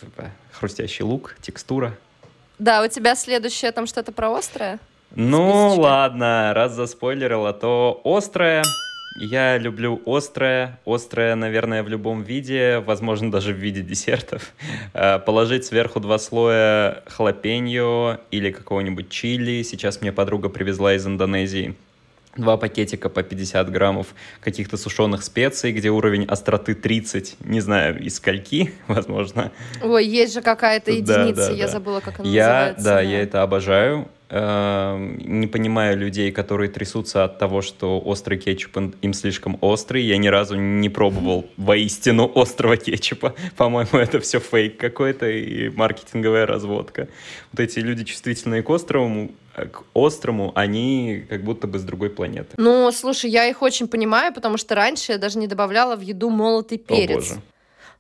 типа, 0.01 0.31
хрустящий 0.53 1.05
лук, 1.05 1.37
текстура. 1.41 1.97
Да, 2.59 2.83
у 2.83 2.89
тебя 2.89 3.15
следующее 3.15 3.71
там 3.73 3.87
что-то 3.87 4.11
про 4.11 4.35
острое? 4.35 4.79
Ну, 5.15 5.75
ладно, 5.77 6.53
раз 6.55 6.73
заспойлерила, 6.73 7.53
то 7.53 8.01
острое 8.05 8.65
Я 9.17 9.59
люблю 9.59 10.03
острое, 10.07 10.81
острое, 10.85 11.37
наверное, 11.37 11.83
в 11.83 11.89
любом 11.89 12.23
виде, 12.23 12.81
возможно, 12.81 13.31
даже 13.31 13.53
в 13.53 13.57
виде 13.57 13.83
десертов. 13.83 14.53
Э, 14.93 15.19
положить 15.19 15.65
сверху 15.65 15.99
два 15.99 16.19
слоя 16.19 17.03
халапеньо 17.07 18.21
или 18.31 18.51
какого-нибудь 18.53 19.09
чили. 19.09 19.63
Сейчас 19.63 20.01
мне 20.01 20.13
подруга 20.13 20.49
привезла 20.49 20.95
из 20.95 21.07
Индонезии 21.07 21.75
два 22.37 22.57
пакетика 22.57 23.09
по 23.09 23.23
50 23.23 23.71
граммов 23.71 24.09
каких-то 24.41 24.77
сушеных 24.77 25.23
специй, 25.23 25.73
где 25.73 25.91
уровень 25.91 26.25
остроты 26.25 26.75
30, 26.75 27.37
не 27.41 27.61
знаю, 27.61 28.01
из 28.01 28.17
скольки, 28.17 28.73
возможно. 28.89 29.53
Ой, 29.83 30.07
есть 30.07 30.35
же 30.35 30.43
какая-то 30.43 30.91
единица, 30.91 31.35
да, 31.35 31.49
да, 31.49 31.53
я 31.53 31.67
да. 31.67 31.73
забыла, 31.73 32.01
как 32.01 32.21
она 32.21 32.29
я, 32.29 32.49
называется. 32.49 32.85
Да, 32.85 32.95
да, 32.95 33.01
я 33.01 33.23
это 33.23 33.43
обожаю. 33.43 34.09
Эм, 34.37 35.17
не 35.41 35.47
понимаю 35.47 35.97
людей, 35.97 36.33
которые 36.33 36.69
трясутся 36.69 37.23
от 37.23 37.39
того, 37.39 37.63
что 37.63 38.01
острый 38.01 38.37
кетчуп 38.37 38.77
им 39.01 39.15
слишком 39.15 39.59
острый. 39.61 40.03
Я 40.03 40.17
ни 40.17 40.27
разу 40.27 40.57
не 40.57 40.89
пробовал 40.89 41.47
воистину 41.57 42.29
острого 42.35 42.77
кетчупа. 42.77 43.37
По-моему, 43.57 43.97
это 43.97 44.19
все 44.19 44.41
фейк 44.41 44.77
какой-то 44.77 45.31
и 45.31 45.69
маркетинговая 45.69 46.47
разводка. 46.47 47.07
Вот 47.53 47.61
эти 47.61 47.79
люди, 47.79 48.03
чувствительные 48.03 48.65
к 48.65 48.71
острому, 48.71 49.31
к 49.55 49.85
острому, 49.95 50.51
они 50.57 51.25
как 51.29 51.45
будто 51.45 51.69
бы 51.69 51.79
с 51.79 51.85
другой 51.85 52.11
планеты. 52.11 52.57
Ну, 52.57 52.91
слушай, 52.91 53.31
я 53.31 53.47
их 53.47 53.63
очень 53.63 53.87
понимаю, 53.87 54.35
потому 54.35 54.57
что 54.57 54.75
раньше 54.75 55.13
я 55.13 55.19
даже 55.19 55.39
не 55.39 55.47
добавляла 55.47 55.95
в 55.95 56.01
еду 56.01 56.31
молотый 56.31 56.79
перец. 56.79 57.31
О, 57.31 57.35
боже 57.35 57.43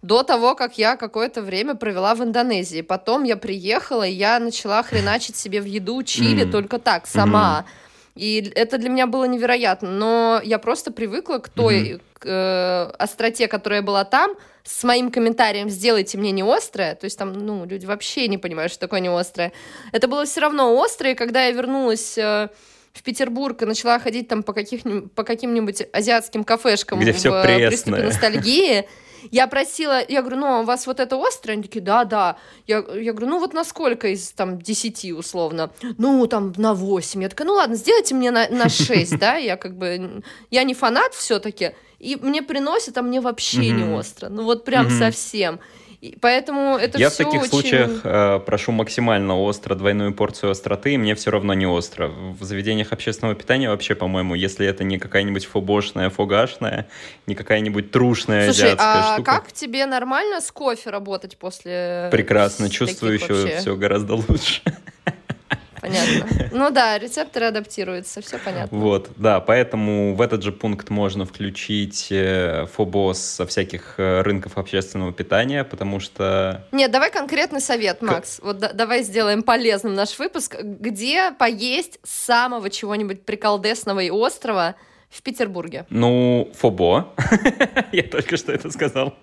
до 0.04 0.22
того, 0.22 0.54
как 0.54 0.76
я 0.76 0.96
какое-то 0.96 1.40
время 1.40 1.74
провела 1.74 2.14
в 2.14 2.22
Индонезии. 2.22 2.82
Потом 2.82 3.24
я 3.24 3.38
приехала, 3.38 4.06
и 4.06 4.12
я 4.12 4.38
начала 4.38 4.82
хреначить 4.82 5.34
себе 5.34 5.62
в 5.62 5.64
еду 5.64 6.02
чили 6.02 6.44
mm-hmm. 6.44 6.50
только 6.50 6.78
так, 6.78 7.06
сама. 7.06 7.64
Mm-hmm. 7.66 8.20
И 8.20 8.52
это 8.54 8.76
для 8.76 8.90
меня 8.90 9.06
было 9.06 9.24
невероятно. 9.24 9.90
Но 9.90 10.40
я 10.44 10.58
просто 10.58 10.92
привыкла 10.92 11.38
к 11.38 11.48
той 11.48 11.92
mm-hmm. 11.92 12.28
э, 12.28 12.90
остроте, 12.98 13.48
которая 13.48 13.80
была 13.80 14.04
там, 14.04 14.34
с 14.62 14.84
моим 14.84 15.10
комментарием 15.10 15.70
«сделайте 15.70 16.18
мне 16.18 16.32
не 16.32 16.42
острое», 16.42 16.94
то 16.94 17.04
есть 17.06 17.18
там, 17.18 17.32
ну, 17.32 17.64
люди 17.64 17.86
вообще 17.86 18.28
не 18.28 18.36
понимают, 18.36 18.72
что 18.72 18.80
такое 18.80 19.00
не 19.00 19.08
острое. 19.08 19.52
Это 19.92 20.06
было 20.06 20.26
все 20.26 20.40
равно 20.40 20.78
острое, 20.82 21.12
и 21.12 21.16
когда 21.16 21.46
я 21.46 21.50
вернулась... 21.52 22.18
Э, 22.18 22.48
в 22.92 23.02
Петербург 23.02 23.60
и 23.60 23.64
начала 23.64 23.98
ходить 23.98 24.28
там 24.28 24.44
по, 24.44 24.52
каких 24.52 24.82
по 25.16 25.24
каким-нибудь 25.24 25.82
азиатским 25.92 26.44
кафешкам 26.44 27.00
Где 27.00 27.12
в 27.12 27.16
все 27.16 27.42
приступе 27.42 28.04
ностальгии, 28.04 28.88
я 29.30 29.46
просила, 29.46 30.02
я 30.06 30.20
говорю, 30.22 30.38
ну, 30.38 30.46
а 30.46 30.60
у 30.60 30.64
вас 30.64 30.86
вот 30.86 31.00
это 31.00 31.16
острое? 31.16 31.54
Они 31.54 31.62
такие, 31.62 31.80
да, 31.80 32.04
да. 32.04 32.36
Я, 32.66 32.84
я 32.94 33.12
говорю, 33.12 33.28
ну, 33.28 33.38
вот 33.38 33.52
насколько 33.54 34.08
из, 34.08 34.32
там, 34.32 34.60
10 34.60 35.12
условно? 35.12 35.70
Ну, 35.98 36.26
там, 36.26 36.52
на 36.56 36.74
8. 36.74 37.22
Я 37.22 37.28
такая, 37.28 37.46
ну, 37.46 37.54
ладно, 37.54 37.76
сделайте 37.76 38.14
мне 38.14 38.30
на, 38.30 38.48
на 38.48 38.68
6, 38.68 39.18
да? 39.18 39.36
Я 39.36 39.56
как 39.56 39.76
бы, 39.76 40.22
я 40.50 40.64
не 40.64 40.74
фанат 40.74 41.14
все 41.14 41.38
таки 41.38 41.74
и 42.04 42.16
мне 42.16 42.42
приносят, 42.42 42.98
а 42.98 43.02
мне 43.02 43.20
вообще 43.20 43.70
не 43.70 43.84
остро. 43.84 44.28
Ну, 44.28 44.44
вот 44.44 44.64
прям 44.64 44.90
совсем. 44.90 45.58
И 46.04 46.18
поэтому 46.20 46.76
это 46.76 46.98
Я 46.98 47.08
в 47.08 47.16
таких 47.16 47.40
очень... 47.40 47.50
случаях 47.50 48.00
э, 48.04 48.38
прошу 48.44 48.72
максимально 48.72 49.40
остро, 49.40 49.74
двойную 49.74 50.12
порцию 50.12 50.50
остроты, 50.50 50.92
и 50.92 50.98
мне 50.98 51.14
все 51.14 51.30
равно 51.30 51.54
не 51.54 51.64
остро. 51.64 52.08
В 52.08 52.44
заведениях 52.44 52.92
общественного 52.92 53.34
питания 53.34 53.70
вообще, 53.70 53.94
по-моему, 53.94 54.34
если 54.34 54.66
это 54.66 54.84
не 54.84 54.98
какая-нибудь 54.98 55.46
фобошная, 55.46 56.10
фугашная, 56.10 56.88
не 57.26 57.34
какая-нибудь 57.34 57.90
трушная 57.90 58.52
Слушай, 58.52 58.74
азиатская 58.74 59.00
а 59.00 59.14
штука. 59.14 59.32
как 59.32 59.52
тебе 59.52 59.86
нормально 59.86 60.42
с 60.42 60.52
кофе 60.52 60.90
работать 60.90 61.38
после 61.38 62.08
Прекрасно, 62.10 62.68
чувствую 62.68 63.14
еще 63.14 63.56
все 63.56 63.74
гораздо 63.74 64.16
лучше 64.16 64.60
понятно. 65.84 66.48
Ну 66.54 66.70
да, 66.70 66.98
рецепторы 66.98 67.46
адаптируются, 67.46 68.20
все 68.20 68.38
понятно. 68.38 68.78
Вот, 68.78 69.10
да, 69.16 69.40
поэтому 69.40 70.14
в 70.14 70.20
этот 70.20 70.42
же 70.42 70.52
пункт 70.52 70.90
можно 70.90 71.24
включить 71.24 72.08
э, 72.10 72.66
фобос 72.72 73.18
со 73.18 73.46
всяких 73.46 73.94
э, 73.98 74.22
рынков 74.22 74.56
общественного 74.56 75.12
питания, 75.12 75.64
потому 75.64 76.00
что... 76.00 76.64
Нет, 76.72 76.90
давай 76.90 77.10
конкретный 77.10 77.60
совет, 77.60 78.02
Макс. 78.02 78.40
Вот 78.42 78.58
да, 78.58 78.72
давай 78.72 79.02
сделаем 79.02 79.42
полезным 79.42 79.94
наш 79.94 80.18
выпуск. 80.18 80.56
Где 80.62 81.32
поесть 81.32 81.98
самого 82.02 82.70
чего-нибудь 82.70 83.24
приколдесного 83.24 84.00
и 84.00 84.10
острого 84.10 84.76
в 85.10 85.22
Петербурге? 85.22 85.86
Ну, 85.90 86.50
фобо. 86.54 87.12
Я 87.92 88.02
только 88.04 88.36
что 88.36 88.52
это 88.52 88.70
сказал. 88.70 89.14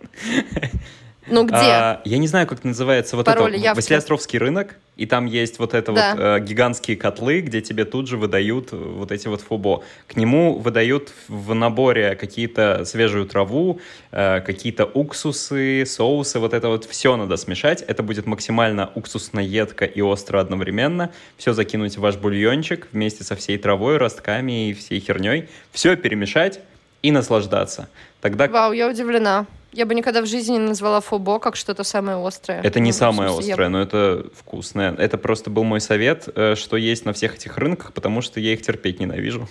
Ну 1.27 1.45
где? 1.45 1.55
А, 1.55 2.01
я 2.03 2.17
не 2.17 2.27
знаю, 2.27 2.47
как 2.47 2.63
называется 2.63 3.15
вот 3.15 3.25
Пароль, 3.25 3.55
это. 3.55 3.75
Василиостровский 3.75 4.39
рынок, 4.39 4.75
и 4.97 5.05
там 5.05 5.25
есть 5.25 5.59
вот 5.59 5.73
это 5.73 5.91
да. 5.91 6.11
вот 6.11 6.19
э, 6.19 6.39
гигантские 6.41 6.97
котлы, 6.97 7.41
где 7.41 7.61
тебе 7.61 7.85
тут 7.85 8.07
же 8.07 8.17
выдают 8.17 8.71
вот 8.71 9.11
эти 9.11 9.27
вот 9.27 9.41
фубо. 9.41 9.83
К 10.07 10.15
нему 10.15 10.57
выдают 10.57 11.13
в 11.27 11.53
наборе 11.53 12.15
какие-то 12.15 12.85
свежую 12.85 13.25
траву, 13.27 13.79
э, 14.11 14.41
какие-то 14.41 14.85
уксусы, 14.85 15.85
соусы, 15.85 16.39
вот 16.39 16.53
это 16.53 16.69
вот 16.69 16.85
все 16.85 17.15
надо 17.15 17.37
смешать. 17.37 17.83
Это 17.83 18.01
будет 18.01 18.25
максимально 18.25 18.91
уксусно-едко 18.95 19.85
и 19.85 20.01
остро 20.01 20.39
одновременно. 20.39 21.11
Все 21.37 21.53
закинуть 21.53 21.97
в 21.97 22.01
ваш 22.01 22.17
бульончик 22.17 22.87
вместе 22.91 23.23
со 23.23 23.35
всей 23.35 23.57
травой, 23.57 23.97
ростками 23.97 24.69
и 24.69 24.73
всей 24.73 24.99
херней. 24.99 25.49
Все 25.71 25.95
перемешать 25.95 26.59
и 27.03 27.11
наслаждаться. 27.11 27.89
Тогда... 28.21 28.47
Вау, 28.47 28.71
я 28.73 28.89
удивлена. 28.89 29.45
Я 29.73 29.85
бы 29.85 29.95
никогда 29.95 30.21
в 30.21 30.25
жизни 30.25 30.53
не 30.53 30.59
назвала 30.59 30.99
фобо 30.99 31.39
как 31.39 31.55
что-то 31.55 31.83
самое 31.83 32.17
острое. 32.25 32.61
Это 32.61 32.79
не 32.79 32.91
ну, 32.91 32.97
самое 32.97 33.29
смысле, 33.31 33.53
острое, 33.53 33.67
я... 33.67 33.69
но 33.69 33.81
это 33.81 34.25
вкусное. 34.37 34.93
Это 34.93 35.17
просто 35.17 35.49
был 35.49 35.63
мой 35.63 35.79
совет, 35.79 36.27
э, 36.35 36.55
что 36.55 36.75
есть 36.75 37.05
на 37.05 37.13
всех 37.13 37.35
этих 37.35 37.57
рынках, 37.57 37.93
потому 37.93 38.21
что 38.21 38.39
я 38.39 38.53
их 38.53 38.61
терпеть 38.61 38.99
ненавижу. 38.99 39.47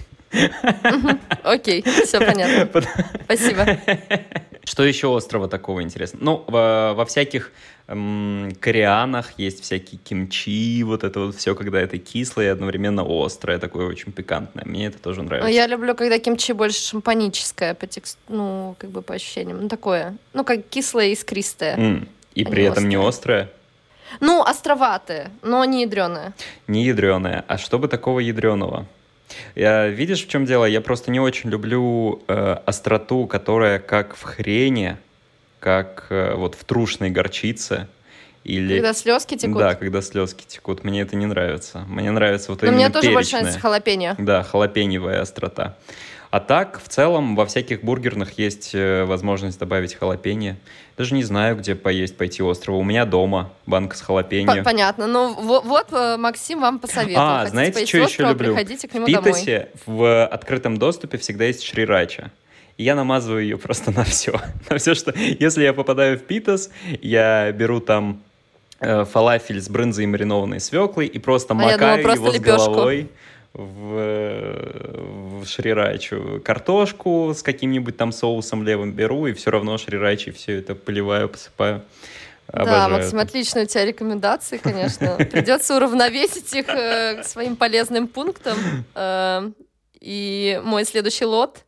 Окей, 1.43 1.83
все 1.83 2.21
понятно. 2.21 2.83
Спасибо. 3.25 3.79
Что 4.65 4.85
еще 4.85 5.15
острого 5.17 5.49
такого 5.49 5.83
интересного? 5.83 6.25
Ну, 6.25 6.45
во, 6.47 6.95
во 6.95 7.05
всяких 7.05 7.51
эм, 7.89 8.53
корианах 8.61 9.33
есть 9.39 9.63
всякие 9.63 9.99
кимчи, 9.99 10.83
вот 10.85 11.05
это 11.05 11.21
вот 11.21 11.37
все, 11.37 11.55
когда 11.55 11.81
это 11.81 11.99
кислое 11.99 12.47
и 12.47 12.49
одновременно 12.49 13.05
острое, 13.07 13.59
такое 13.59 13.87
очень 13.87 14.13
пикантное. 14.13 14.65
Мне 14.65 14.87
это 14.87 14.99
тоже 14.99 15.23
нравится. 15.23 15.51
Я 15.51 15.67
люблю, 15.67 15.95
когда 15.95 16.19
кимчи 16.19 16.53
больше 16.53 16.81
шампаническое, 16.81 17.75
по 17.75 17.87
текст... 17.87 18.19
ну, 18.29 18.77
как 18.79 18.91
бы 18.91 19.03
по 19.03 19.15
ощущениям. 19.15 19.63
Ну, 19.63 19.69
такое, 19.69 20.17
ну, 20.35 20.45
как 20.45 20.69
кислое 20.69 21.07
и 21.07 21.13
искристое. 21.13 21.77
Mm. 21.77 22.09
И 22.35 22.45
а 22.45 22.49
при 22.49 22.65
этом 22.65 22.85
острое. 22.85 22.89
не 22.89 23.09
острое? 23.09 23.51
Ну, 24.21 24.43
островатое, 24.43 25.31
но 25.43 25.65
не 25.65 25.83
ядреное. 25.83 26.33
Не 26.67 26.85
ядреное. 26.85 27.45
А 27.47 27.59
что 27.59 27.79
бы 27.79 27.89
такого 27.89 28.21
ядреного? 28.21 28.87
Я, 29.55 29.89
видишь, 29.89 30.25
в 30.25 30.29
чем 30.29 30.45
дело? 30.45 30.65
Я 30.65 30.81
просто 30.81 31.11
не 31.11 31.21
очень 31.21 31.51
люблю 31.51 32.23
э, 32.29 32.57
остроту, 32.67 33.27
которая 33.27 33.79
как 33.79 34.17
в 34.17 34.23
хрене, 34.23 34.99
как 35.61 36.07
э, 36.11 36.35
вот 36.35 36.55
в 36.55 36.65
трушной 36.65 37.11
горчице. 37.11 37.87
Или... 38.45 38.77
Когда 38.77 38.95
слезки 38.95 39.37
текут? 39.37 39.59
Да, 39.59 39.75
когда 39.75 40.01
слезки 40.01 40.45
текут. 40.47 40.83
Мне 40.83 41.03
это 41.03 41.15
не 41.17 41.27
нравится. 41.27 41.85
Мне 41.89 42.11
нравится 42.11 42.51
вот 42.51 42.63
Но 42.63 42.69
именно 42.69 42.85
мне 42.85 42.91
тоже 42.91 43.13
больше 43.13 43.37
нравится 43.37 43.61
халапеньо. 43.61 44.15
Да, 44.19 44.43
халапеньевая 44.43 45.21
острота. 45.21 45.77
А 46.31 46.39
так, 46.39 46.81
в 46.81 46.89
целом, 46.89 47.35
во 47.35 47.45
всяких 47.45 47.83
бургерных 47.83 48.39
есть 48.39 48.71
э, 48.73 49.05
возможность 49.05 49.59
добавить 49.59 49.95
халапеньо. 49.95 50.57
Даже 50.97 51.15
не 51.17 51.25
знаю, 51.25 51.57
где 51.57 51.75
поесть, 51.75 52.17
пойти 52.17 52.41
острова. 52.41 52.77
У 52.77 52.85
меня 52.85 53.05
дома 53.05 53.51
банка 53.67 53.97
с 53.97 54.01
халапеньо. 54.01 54.63
Понятно. 54.63 55.09
Ну, 55.09 55.35
вот, 55.35 55.65
вот 55.65 55.87
э, 55.93 56.17
Максим 56.19 56.61
вам 56.61 56.79
посоветует. 56.79 57.19
А, 57.19 57.39
Хотите 57.39 57.51
знаете, 57.51 57.87
что 57.87 57.99
еще 57.99 58.23
люблю? 58.23 58.55
Приходите 58.55 58.87
к 58.87 58.95
нему 58.95 59.07
в 59.07 59.09
Питосе 59.09 59.71
домой. 59.87 60.01
в 60.03 60.27
открытом 60.27 60.77
доступе 60.77 61.19
всегда 61.19 61.47
есть 61.47 61.65
шрирача. 61.65 62.31
И 62.77 62.85
я 62.85 62.95
намазываю 62.95 63.43
ее 63.43 63.59
просто 63.59 63.91
на 63.97 64.05
все. 64.05 64.41
на 64.69 64.79
все, 64.79 64.95
что... 64.95 65.13
Если 65.17 65.65
я 65.65 65.73
попадаю 65.73 66.17
в 66.17 66.23
Питос, 66.23 66.71
я 67.03 67.51
беру 67.51 67.81
там 67.81 68.23
э, 68.79 69.05
фалафель 69.05 69.61
с 69.61 69.69
брынзой 69.69 70.05
и 70.05 70.07
маринованной 70.07 70.61
свеклой 70.61 71.09
и 71.09 71.19
просто 71.19 71.55
а 71.55 71.57
макаю 71.57 71.79
думала, 71.79 72.03
просто 72.03 72.25
его 72.25 72.33
лепешку. 72.33 72.61
с 72.61 72.67
головой 72.67 73.11
в, 73.53 75.41
в 75.41 75.47
шрирачу 75.47 76.41
картошку 76.45 77.35
с 77.35 77.43
каким-нибудь 77.43 77.97
там 77.97 78.13
соусом 78.13 78.63
левым 78.65 78.93
беру, 78.93 79.27
и 79.27 79.33
все 79.33 79.51
равно 79.51 79.77
шрирачи 79.79 80.31
все 80.31 80.59
это 80.59 80.75
поливаю, 80.75 81.29
посыпаю. 81.29 81.83
Обожаю 82.47 82.91
да, 82.91 82.97
Максим, 82.97 83.19
отличные 83.19 83.65
у 83.65 83.69
тебя 83.69 83.85
рекомендации, 83.85 84.57
конечно. 84.59 85.17
Придется 85.31 85.77
уравновесить 85.77 86.53
их 86.53 86.69
э, 86.69 87.23
своим 87.23 87.55
полезным 87.55 88.09
пунктом. 88.09 88.57
Э, 88.95 89.51
и 90.01 90.61
мой 90.65 90.85
следующий 90.85 91.27
лот 91.27 91.65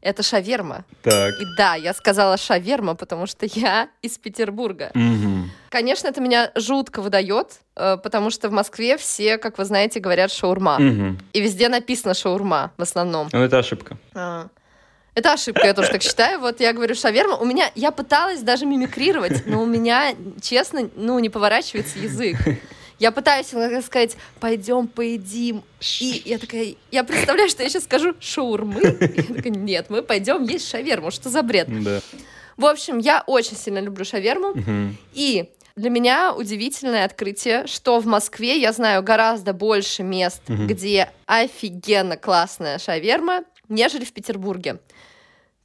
это 0.00 0.22
шаверма. 0.22 0.84
Так. 1.02 1.34
И 1.40 1.44
да, 1.56 1.74
я 1.74 1.92
сказала 1.94 2.36
шаверма, 2.36 2.94
потому 2.94 3.26
что 3.26 3.46
я 3.46 3.88
из 4.02 4.18
Петербурга. 4.18 4.90
Угу. 4.94 5.48
Конечно, 5.68 6.08
это 6.08 6.20
меня 6.20 6.50
жутко 6.54 7.02
выдает, 7.02 7.60
э, 7.76 7.96
потому 8.02 8.30
что 8.30 8.48
в 8.48 8.52
Москве 8.52 8.96
все, 8.96 9.38
как 9.38 9.58
вы 9.58 9.64
знаете, 9.64 10.00
говорят 10.00 10.32
шаурма. 10.32 10.76
Угу. 10.76 11.18
И 11.32 11.40
везде 11.40 11.68
написано 11.68 12.14
шаурма 12.14 12.72
в 12.76 12.82
основном. 12.82 13.28
Ну, 13.32 13.42
это 13.42 13.58
ошибка. 13.58 13.96
А. 14.14 14.48
Это 15.14 15.32
ошибка, 15.32 15.66
я 15.66 15.74
тоже 15.74 15.90
так 15.90 16.02
считаю. 16.02 16.40
Вот 16.40 16.60
я 16.60 16.72
говорю 16.72 16.94
шаверма. 16.94 17.36
У 17.36 17.44
меня, 17.44 17.70
я 17.74 17.90
пыталась 17.90 18.40
даже 18.40 18.64
мимикрировать, 18.64 19.44
но 19.46 19.60
у 19.60 19.66
меня, 19.66 20.14
честно, 20.40 20.88
ну, 20.94 21.18
не 21.18 21.28
поворачивается 21.28 21.98
язык. 21.98 22.36
Я 23.00 23.10
пытаюсь 23.12 23.52
иногда 23.52 23.80
сказать, 23.82 24.16
пойдем 24.38 24.86
поедим. 24.86 25.62
И 26.00 26.22
я 26.26 26.38
такая, 26.38 26.74
я 26.92 27.02
представляю, 27.02 27.48
что 27.48 27.62
я 27.62 27.68
сейчас 27.70 27.84
скажу 27.84 28.14
шаурмы. 28.20 28.80
Я 29.00 29.34
такая, 29.34 29.50
нет, 29.52 29.86
мы 29.88 30.02
пойдем 30.02 30.44
есть 30.44 30.68
шаверму. 30.68 31.10
Что 31.10 31.30
за 31.30 31.42
бред? 31.42 31.66
Да. 31.82 32.00
В 32.58 32.66
общем, 32.66 32.98
я 32.98 33.24
очень 33.26 33.56
сильно 33.56 33.78
люблю 33.80 34.04
шаверму. 34.04 34.50
Мгм. 34.50 34.98
И 35.14 35.48
для 35.76 35.88
меня 35.88 36.34
удивительное 36.34 37.06
открытие, 37.06 37.66
что 37.66 38.00
в 38.00 38.06
Москве 38.06 38.58
я 38.60 38.70
знаю 38.72 39.02
гораздо 39.02 39.54
больше 39.54 40.02
мест, 40.02 40.42
Мгм. 40.48 40.66
где 40.66 41.10
офигенно 41.24 42.18
классная 42.18 42.78
шаверма, 42.78 43.44
нежели 43.70 44.04
в 44.04 44.12
Петербурге. 44.12 44.78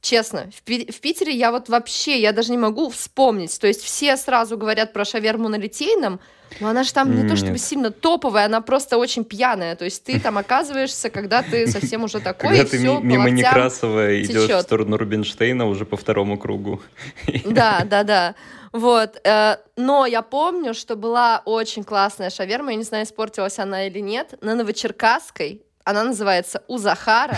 Честно, 0.00 0.48
в, 0.56 0.62
Пи- 0.62 0.90
в 0.90 1.00
Питере 1.00 1.34
я 1.34 1.50
вот 1.50 1.68
вообще, 1.68 2.20
я 2.20 2.32
даже 2.32 2.50
не 2.52 2.58
могу 2.58 2.88
вспомнить. 2.90 3.58
То 3.60 3.66
есть 3.66 3.82
все 3.82 4.16
сразу 4.16 4.56
говорят 4.56 4.92
про 4.92 5.04
шаверму 5.04 5.48
на 5.48 5.56
Литейном, 5.56 6.20
но 6.60 6.68
она 6.68 6.84
же 6.84 6.92
там 6.92 7.14
не 7.14 7.28
то 7.28 7.36
чтобы 7.36 7.52
Нет. 7.52 7.60
сильно 7.60 7.90
топовая, 7.90 8.46
она 8.46 8.60
просто 8.60 8.96
очень 8.98 9.24
пьяная. 9.24 9.76
То 9.76 9.84
есть 9.84 10.04
ты 10.04 10.18
там 10.20 10.38
оказываешься, 10.38 11.10
когда 11.10 11.42
ты 11.42 11.66
совсем 11.66 12.04
уже 12.04 12.20
такой, 12.20 12.50
Когда 12.56 12.62
и 12.62 12.66
ты 12.66 12.78
ми- 12.78 13.00
мимо 13.02 13.30
Некрасова 13.30 14.20
идешь 14.22 14.44
в 14.44 14.46
течет. 14.46 14.62
сторону 14.62 14.96
Рубинштейна 14.96 15.66
уже 15.66 15.84
по 15.84 15.96
второму 15.96 16.38
кругу. 16.38 16.80
Да, 17.44 17.82
да, 17.90 18.02
да. 18.04 18.34
Вот. 18.72 19.20
э, 19.24 19.56
Но 19.76 20.06
я 20.06 20.22
помню, 20.22 20.74
что 20.74 20.96
была 20.96 21.42
очень 21.44 21.84
классная 21.84 22.30
шаверма. 22.30 22.70
Я 22.72 22.76
не 22.76 22.84
знаю, 22.84 23.04
испортилась 23.04 23.58
она 23.58 23.86
или 23.86 24.00
нет. 24.00 24.34
На 24.42 24.54
Новочеркасской. 24.54 25.62
Она 25.84 26.02
называется 26.04 26.62
У 26.68 26.78
Захара. 26.78 27.36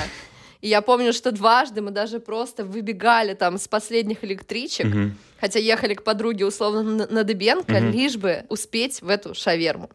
И 0.60 0.68
я 0.68 0.80
помню, 0.82 1.12
что 1.12 1.30
дважды 1.30 1.80
мы 1.82 1.90
даже 1.92 2.18
просто 2.20 2.64
выбегали 2.64 3.34
там 3.34 3.58
с 3.58 3.68
последних 3.68 4.24
электричек, 4.24 4.86
Мгм. 4.86 5.16
хотя 5.40 5.58
ехали 5.60 5.94
к 5.94 6.02
подруге 6.02 6.46
условно 6.46 7.06
на, 7.08 7.22
Дыбенко, 7.24 7.72
Мгм. 7.80 7.90
лишь 7.92 8.16
бы 8.16 8.44
успеть 8.48 9.00
в 9.02 9.08
эту 9.08 9.34
шаверму. 9.34 9.88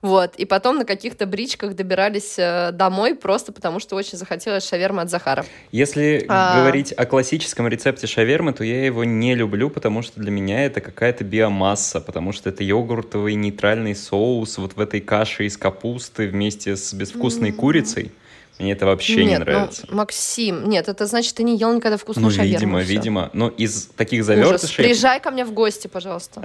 Вот. 0.00 0.34
И 0.36 0.46
потом 0.46 0.78
на 0.78 0.84
каких-то 0.86 1.26
бричках 1.26 1.74
добирались 1.76 2.36
э, 2.38 2.70
домой 2.72 3.14
просто 3.14 3.52
потому, 3.52 3.80
что 3.80 3.94
очень 3.96 4.16
захотелось 4.16 4.66
шавермы 4.66 5.02
от 5.02 5.10
Захара. 5.10 5.44
Если 5.72 6.24
А. 6.28 6.56
говорить 6.58 6.90
о 6.92 7.04
классическом 7.04 7.68
рецепте 7.68 8.06
шавермы, 8.06 8.54
то 8.54 8.64
я 8.64 8.84
его 8.86 9.04
не 9.04 9.34
люблю, 9.34 9.68
потому 9.68 10.00
что 10.02 10.20
для 10.20 10.30
меня 10.30 10.64
это 10.64 10.80
какая-то 10.80 11.22
биомасса, 11.24 12.00
потому 12.00 12.32
что 12.32 12.48
это 12.48 12.64
йогуртовый 12.64 13.34
нейтральный 13.34 13.94
соус 13.94 14.56
вот 14.58 14.74
в 14.74 14.80
этой 14.80 15.00
каше 15.02 15.44
из 15.44 15.58
капусты 15.58 16.26
вместе 16.28 16.76
с 16.76 16.94
безвкусной 16.94 17.50
М. 17.50 17.56
курицей. 17.56 18.10
Мне 18.58 18.72
это 18.72 18.86
вообще 18.86 19.24
не 19.24 19.30
нет, 19.30 19.40
нравится. 19.40 19.86
ну, 19.88 19.96
Максим, 19.96 20.68
нет, 20.68 20.88
это 20.88 21.06
значит, 21.06 21.34
ты 21.34 21.42
не 21.42 21.56
ел 21.56 21.74
никогда 21.74 21.96
вкусную 21.96 22.26
Ну, 22.26 22.30
шаверму. 22.30 22.54
видимо, 22.54 22.80
всё. 22.82 22.88
видимо. 22.92 23.30
Но 23.32 23.48
из 23.48 23.86
таких 23.96 24.20
Ужас. 24.20 24.26
завертышей... 24.26 24.84
Приезжай 24.84 25.20
ко 25.20 25.30
мне 25.30 25.44
в 25.44 25.52
гости, 25.52 25.88
пожалуйста. 25.88 26.42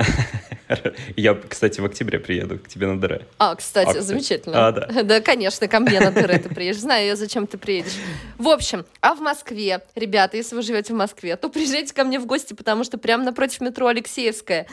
Я, 1.15 1.33
кстати, 1.35 1.79
в 1.79 1.85
октябре 1.85 2.19
приеду 2.19 2.59
к 2.59 2.67
тебе 2.67 2.87
на 2.87 2.99
дыре. 2.99 3.25
А, 3.37 3.55
кстати, 3.55 3.87
А, 3.87 3.89
кстати. 3.91 4.05
замечательно. 4.05 4.67
А, 4.67 4.71
да. 4.71 4.87
Да, 5.03 5.21
конечно, 5.21 5.67
ко 5.67 5.79
мне 5.79 5.99
на 5.99 6.11
дыры 6.11 6.39
ты 6.39 6.49
приедешь. 6.49 6.81
Знаю 6.81 7.05
я, 7.07 7.15
зачем 7.15 7.45
ты 7.47 7.57
приедешь. 7.57 7.93
В 8.37 8.47
общем, 8.49 8.85
а 9.01 9.13
в 9.15 9.19
Москве, 9.21 9.81
ребята, 9.95 10.37
если 10.37 10.55
вы 10.55 10.61
живете 10.61 10.93
в 10.93 10.97
Москве, 10.97 11.35
то 11.35 11.49
приезжайте 11.49 11.93
ко 11.93 12.03
мне 12.03 12.19
в 12.19 12.25
гости, 12.25 12.53
потому 12.53 12.83
что 12.83 12.97
прямо 12.97 13.23
напротив 13.23 13.61
метро 13.61 13.87
Алексеевская 13.87 14.67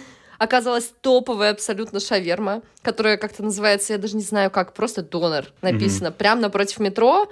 оказалась 0.44 0.92
топовая 1.00 1.50
абсолютно 1.52 2.00
шаверма, 2.00 2.62
которая 2.82 3.16
как-то 3.16 3.42
называется, 3.42 3.92
я 3.94 3.98
даже 3.98 4.16
не 4.16 4.22
знаю 4.22 4.50
как, 4.50 4.72
просто 4.74 5.02
донор 5.02 5.46
написано. 5.62 6.12
Прямо 6.12 6.40
напротив 6.42 6.78
метро, 6.78 7.28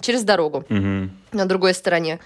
через 0.00 0.22
дорогу 0.24 0.64
Мгм. 0.68 1.16
на 1.32 1.46
другой 1.46 1.74
стороне. 1.74 2.18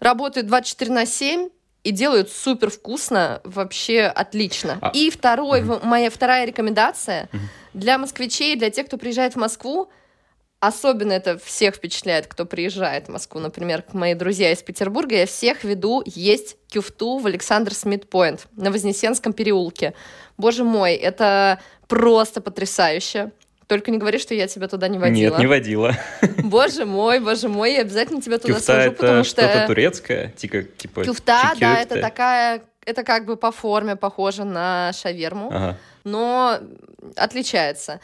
Работают 0.00 0.46
24 0.46 0.92
на 0.92 1.06
7 1.06 1.48
и 1.84 1.90
делают 1.92 2.30
супер 2.30 2.70
вкусно, 2.70 3.40
вообще 3.44 4.02
отлично. 4.02 4.78
А- 4.82 4.90
И 4.92 5.10
второй, 5.10 5.62
в- 5.62 5.84
моя 5.84 6.10
вторая 6.10 6.44
рекомендация 6.46 7.28
Мгм. 7.32 7.42
для 7.74 7.98
москвичей, 7.98 8.56
для 8.56 8.70
тех, 8.70 8.86
кто 8.86 8.96
приезжает 8.98 9.34
в 9.34 9.36
Москву, 9.36 9.88
особенно 10.60 11.12
это 11.12 11.38
всех 11.38 11.76
впечатляет, 11.76 12.26
кто 12.26 12.44
приезжает 12.44 13.06
в 13.06 13.10
Москву, 13.10 13.40
например, 13.40 13.84
мои 13.92 14.14
друзья 14.14 14.52
из 14.52 14.62
Петербурга, 14.62 15.16
я 15.16 15.26
всех 15.26 15.64
веду 15.64 16.02
есть 16.06 16.56
кюфту 16.68 17.18
в 17.18 17.26
Александр 17.26 17.74
Смит 17.74 18.08
Пойнт 18.08 18.46
на 18.56 18.70
Вознесенском 18.70 19.32
переулке. 19.32 19.94
Боже 20.36 20.64
мой, 20.64 20.94
это 20.94 21.60
просто 21.88 22.40
потрясающе. 22.40 23.32
Только 23.66 23.90
не 23.90 23.98
говори, 23.98 24.18
что 24.18 24.32
я 24.32 24.46
тебя 24.46 24.68
туда 24.68 24.86
не 24.86 24.98
водила. 24.98 25.30
Нет, 25.30 25.38
не 25.40 25.46
водила. 25.46 25.96
Боже 26.38 26.84
мой, 26.84 27.18
боже 27.18 27.48
мой, 27.48 27.74
я 27.74 27.80
обязательно 27.80 28.22
тебя 28.22 28.38
туда 28.38 28.54
Кюфта 28.54 28.72
свожу, 28.72 28.92
потому 28.92 29.20
это 29.20 29.24
что 29.28 29.42
что-то 29.42 29.66
турецкое? 29.66 30.28
Типа, 30.36 30.62
типа 30.62 31.04
кюфта, 31.04 31.52
да, 31.58 31.80
это 31.80 32.00
такая, 32.00 32.62
это 32.84 33.02
как 33.02 33.24
бы 33.24 33.36
по 33.36 33.50
форме 33.50 33.96
похоже 33.96 34.44
на 34.44 34.92
шаверму, 34.92 35.48
Ага. 35.52 35.76
но 36.04 36.60
отличается. 37.16 38.00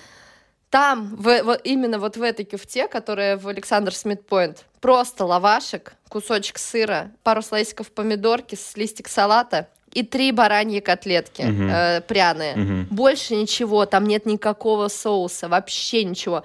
Там, 0.72 1.14
в, 1.16 1.42
в- 1.42 1.61
именно 1.64 1.98
вот 1.98 2.16
в 2.16 2.22
этой 2.22 2.46
кюфте, 2.46 2.88
которая 2.88 3.37
в 3.37 3.46
Александр 3.46 3.92
Смит 3.94 4.26
Пойнт, 4.26 4.64
просто 4.80 5.26
лавашек, 5.26 5.92
кусочек 6.08 6.56
сыра, 6.58 7.11
пару 7.22 7.42
слайсиков 7.42 7.92
помидорки, 7.92 8.54
с 8.54 8.74
листик 8.74 9.08
салата 9.08 9.68
и 9.92 10.02
три 10.02 10.32
бараньи 10.32 10.80
котлетки 10.80 11.42
Мгм. 11.42 11.68
э, 11.70 12.00
пряные. 12.08 12.56
Мгм. 12.56 12.87
Больше 12.90 13.37
ничего, 13.37 13.85
там 13.85 14.04
нет 14.06 14.24
никакого 14.24 14.88
соуса, 14.88 15.46
вообще 15.50 16.04
ничего. 16.04 16.42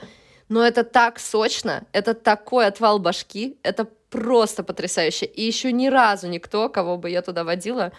Но 0.50 0.62
это 0.68 0.84
так 0.84 1.20
сочно, 1.20 1.86
это 1.94 2.14
такой 2.14 2.68
отвал 2.68 3.00
башки, 3.00 3.56
это 3.64 3.88
просто 4.10 4.62
потрясающе. 4.64 5.26
И 5.26 5.42
еще 5.42 5.72
ни 5.72 5.88
разу 5.88 6.28
никто, 6.28 6.68
кого 6.68 6.98
бы 6.98 7.10
я 7.10 7.22
туда 7.22 7.46
водила, 7.46 7.94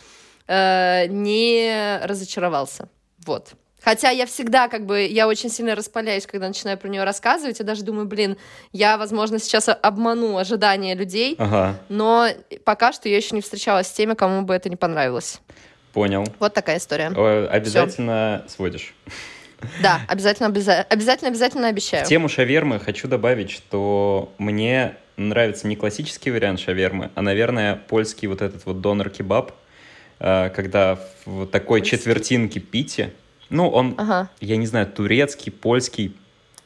э, 0.46 1.06
не 1.08 1.98
разочаровался. 2.04 2.90
Вот. 3.24 3.52
Хотя 3.88 4.10
я 4.10 4.26
всегда 4.26 4.68
как 4.68 4.84
бы, 4.84 5.00
я 5.06 5.26
очень 5.26 5.48
сильно 5.48 5.74
распаляюсь, 5.74 6.26
когда 6.26 6.46
начинаю 6.46 6.76
про 6.76 6.88
нее 6.88 7.04
рассказывать, 7.04 7.58
и 7.58 7.62
даже 7.64 7.84
думаю, 7.84 8.04
блин, 8.06 8.36
я, 8.70 8.98
возможно, 8.98 9.38
сейчас 9.38 9.66
обману 9.70 10.36
ожидания 10.36 10.94
людей, 10.94 11.36
Ага, 11.38 11.74
но 11.88 12.28
пока 12.66 12.92
что 12.92 13.08
я 13.08 13.16
еще 13.16 13.34
не 13.34 13.40
встречалась 13.40 13.86
с 13.86 13.92
теми, 13.92 14.12
кому 14.12 14.42
бы 14.42 14.52
это 14.52 14.68
не 14.68 14.76
понравилось. 14.76 15.40
понял. 15.94 16.26
Вот 16.38 16.52
такая 16.52 16.76
история. 16.76 17.10
Э, 17.16 17.46
Обязательно 17.46 18.44
сводишь. 18.46 18.94
Да, 19.82 20.02
обязательно, 20.06 20.48
обяза- 20.50 20.82
обязательно, 20.90 21.30
обязательно 21.30 21.68
обещаю. 21.68 22.04
В 22.04 22.08
тему 22.08 22.28
шавермы 22.28 22.78
хочу 22.80 23.08
добавить, 23.08 23.50
что 23.50 24.30
мне 24.36 24.96
нравится 25.16 25.66
не 25.66 25.76
классический 25.76 26.30
вариант 26.30 26.60
шавермы, 26.60 27.10
а, 27.14 27.22
наверное, 27.22 27.76
польский 27.88 28.28
вот 28.28 28.42
этот 28.42 28.66
вот 28.66 28.82
донор-кебаб, 28.82 29.52
э, 30.20 30.50
когда 30.54 30.98
в 31.24 31.46
такой 31.46 31.80
Польский? 31.80 31.96
четвертинке 31.96 32.60
пити, 32.60 33.14
ну, 33.50 33.68
он, 33.68 33.94
Ага. 33.96 34.28
я 34.40 34.56
не 34.56 34.66
знаю, 34.66 34.86
турецкий, 34.86 35.50
польский. 35.52 36.14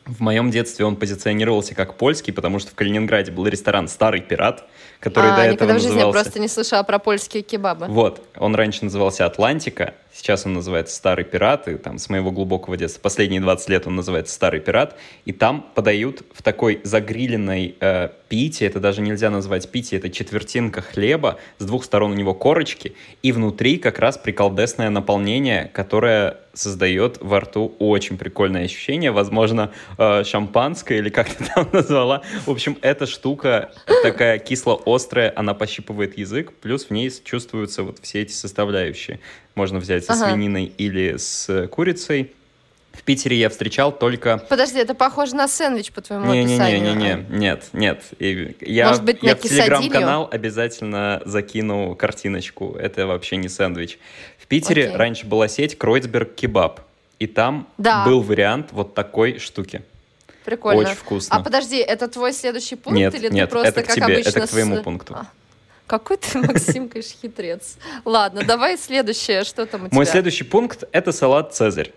В 0.05 0.21
моем 0.21 0.51
детстве 0.51 0.85
он 0.85 0.97
позиционировался 0.97 1.77
как 1.77 1.95
польский, 1.97 2.33
потому 2.33 2.59
что 2.59 2.73
в 2.73 2.75
Калининграде 2.75 3.31
был 3.31 3.47
ресторан 3.47 3.87
«Старый 3.87 4.21
пират», 4.21 4.69
который 4.99 5.31
а, 5.31 5.37
до 5.37 5.43
этого 5.43 5.53
никогда 5.53 5.75
в 5.75 5.77
жизни 5.77 5.91
я 5.91 6.07
назывался... 6.07 6.23
просто 6.23 6.41
не 6.41 6.49
слышала 6.49 6.83
про 6.83 6.99
польские 6.99 7.45
кебабы. 7.45 7.87
Вот, 7.87 8.21
он 8.37 8.57
раньше 8.57 8.85
назывался 8.85 9.27
«Атлантика», 9.27 9.95
сейчас 10.13 10.47
он 10.47 10.53
называется 10.53 10.95
«Старый 10.95 11.25
пират», 11.25 11.69
и 11.69 11.77
там 11.77 11.99
с 11.99 12.09
моего 12.09 12.31
глубокого 12.31 12.77
детства, 12.77 13.01
последние 13.01 13.41
20 13.41 13.69
лет 13.69 13.87
он 13.87 13.97
называется 13.97 14.35
«Старый 14.35 14.61
пират», 14.61 14.97
и 15.25 15.33
там 15.33 15.67
подают 15.75 16.23
в 16.35 16.43
такой 16.43 16.81
загриленной 16.85 17.75
э, 17.81 18.09
пите, 18.29 18.67
это 18.67 18.81
даже 18.81 19.03
нельзя 19.03 19.31
назвать 19.31 19.71
пите, 19.71 19.97
это 19.97 20.11
четвертинка 20.11 20.83
хлеба, 20.83 21.39
с 21.59 21.65
двух 21.65 21.85
сторон 21.85 22.13
у 22.13 22.15
него 22.15 22.35
корочки, 22.35 22.95
и 23.23 23.33
внутри 23.33 23.79
как 23.79 23.99
раз 23.99 24.19
приколдесное 24.19 24.91
наполнение, 24.91 25.71
которое 25.73 26.39
создает 26.55 27.19
во 27.21 27.41
рту 27.41 27.75
очень 27.79 28.19
прикольное 28.19 28.65
ощущение, 28.65 29.11
возможно, 29.11 29.73
э, 29.99 30.25
шампанское 30.25 30.99
или 30.99 31.09
как 31.09 31.29
ты 31.29 31.45
там 31.45 31.69
назвала. 31.73 32.23
В 32.47 32.51
общем, 32.51 32.77
эта 32.83 33.07
штука 33.07 33.73
такая 34.03 34.39
кисло-острая, 34.39 35.33
она 35.35 35.55
пощипывает 35.55 36.19
язык, 36.19 36.53
плюс 36.61 36.87
в 36.87 36.91
ней 36.91 37.11
чувствуются 37.25 37.83
вот 37.83 37.99
все 38.03 38.23
эти 38.23 38.33
составляющие. 38.33 39.21
Можно 39.55 39.79
взять 39.79 40.05
со 40.05 40.15
Ага. 40.15 40.31
свининой 40.31 40.65
или 40.79 41.17
с 41.17 41.67
курицей. 41.69 42.33
В 42.93 43.03
Питере 43.05 43.39
я 43.39 43.49
встречал 43.49 43.91
только... 43.91 44.37
Подожди, 44.51 44.79
это 44.79 44.95
похоже 44.95 45.35
на 45.35 45.49
сэндвич 45.49 45.93
по 45.93 46.03
твоему 46.03 46.31
описанию. 46.31 46.81
Не-не-не, 46.95 47.27
нет, 47.31 47.65
нет. 47.73 48.03
И 48.19 48.55
Я, 48.61 48.89
Может 48.89 49.05
быть, 49.05 49.23
на 49.23 49.29
я 49.29 49.37
в 49.37 49.41
телеграм-канал 49.41 50.29
обязательно 50.31 51.23
закину 51.25 51.95
картиночку. 51.95 52.77
Это 52.79 53.07
вообще 53.07 53.37
не 53.37 53.49
сэндвич. 53.49 53.99
В 54.39 54.47
Питере 54.47 54.85
Окей. 54.89 54.97
раньше 54.97 55.27
была 55.27 55.49
сеть 55.49 55.79
Кройцберг 55.79 56.35
Кебаб. 56.35 56.81
И 57.19 57.27
там 57.27 57.67
Да. 57.79 58.05
был 58.05 58.21
вариант 58.21 58.69
вот 58.73 58.95
такой 58.95 59.39
штуки. 59.39 59.83
Прикольно. 60.45 60.81
Очень 60.81 60.95
вкусно. 60.97 61.37
А 61.37 61.41
подожди, 61.43 61.77
это 61.79 62.09
твой 62.09 62.33
следующий 62.35 62.75
пункт 62.75 62.99
нет, 62.99 63.15
или 63.15 63.29
нет, 63.33 63.49
ты 63.49 63.53
просто 63.53 63.69
это 63.69 63.83
к 63.83 63.87
как 63.87 63.95
тебе, 63.95 64.05
обычно 64.07 64.29
это 64.31 64.41
к 64.41 64.51
твоему 64.51 64.77
с- 64.77 64.81
пункту. 64.83 65.15
А, 65.15 65.27
Какой 65.87 66.17
ты, 66.17 66.39
Максим, 66.47 66.89
конечно, 66.89 67.19
хитрец. 67.21 67.77
Ладно, 68.05 68.43
давай 68.45 68.79
следующее, 68.79 69.45
что 69.45 69.67
там 69.67 69.85
у 69.85 69.87
тебя? 69.89 69.97
Мой 69.97 70.07
следующий 70.07 70.45
пункт— 70.45 70.85
это 70.93 71.13
салат 71.13 71.55
«Цезарь». 71.55 71.93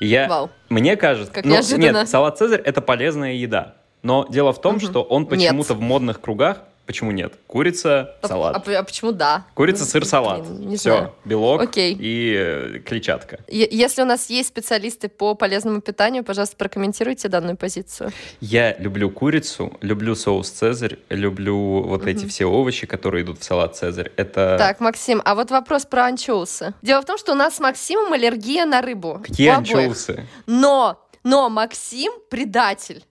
Я, 0.00 0.28
Вау. 0.28 0.50
мне 0.68 0.96
кажется... 0.96 1.32
Как 1.32 1.44
ну. 1.44 1.56
Нет, 1.76 2.08
салат 2.08 2.38
«Цезарь»— 2.38 2.60
это 2.64 2.80
полезная 2.80 3.32
еда. 3.34 3.74
Но 4.02 4.26
дело 4.28 4.52
в 4.52 4.60
том, 4.60 4.76
Мгм. 4.76 4.86
что 4.86 5.02
он 5.02 5.26
почему-то 5.26 5.74
в 5.74 5.80
модных 5.80 6.20
кругах 6.20 6.62
Почему 6.86 7.12
нет? 7.12 7.34
Курица, 7.46 8.16
А- 8.20 8.28
салат. 8.28 8.56
А, 8.56 8.78
а 8.78 8.82
почему 8.82 9.12
да? 9.12 9.46
Курица, 9.54 9.84
Ну, 9.84 9.90
сыр, 9.90 10.04
салат. 10.04 10.42
блин, 10.46 10.68
не 10.68 10.76
Все, 10.76 10.90
знаю. 10.96 11.12
белок 11.24 11.62
Окей. 11.62 11.96
и 11.98 12.34
э, 12.36 12.78
клетчатка. 12.80 13.40
Е- 13.48 13.68
Если 13.70 14.02
у 14.02 14.04
нас 14.04 14.28
есть 14.28 14.48
специалисты 14.50 15.08
по 15.08 15.34
полезному 15.34 15.80
питанию, 15.80 16.24
пожалуйста, 16.24 16.56
прокомментируйте 16.56 17.28
данную 17.28 17.56
позицию. 17.56 18.12
Я 18.40 18.76
люблю 18.78 19.10
курицу, 19.10 19.76
люблю 19.80 20.14
соус 20.14 20.50
Цезарь, 20.50 20.98
люблю 21.08 21.82
вот 21.82 22.06
эти 22.06 22.20
Мгм. 22.20 22.28
все 22.28 22.44
овощи, 22.44 22.86
которые 22.86 23.24
идут 23.24 23.40
в 23.40 23.44
салат 23.44 23.76
Цезарь. 23.76 24.12
Это 24.16 24.56
Так, 24.58 24.80
Максим, 24.80 25.22
а 25.24 25.34
вот 25.34 25.50
вопрос 25.50 25.86
про 25.86 26.04
анчоусы. 26.04 26.74
Дело 26.82 27.00
в 27.00 27.06
том, 27.06 27.16
что 27.16 27.32
у 27.32 27.34
нас 27.34 27.56
с 27.56 27.60
Максимом 27.60 28.12
аллергия 28.12 28.66
на 28.66 28.82
рыбу. 28.82 29.20
какие 29.24 29.48
анчоусы? 29.48 30.26
Но, 30.46 31.00
но 31.22 31.48
Максим 31.48 32.12
предатель. 32.30 33.02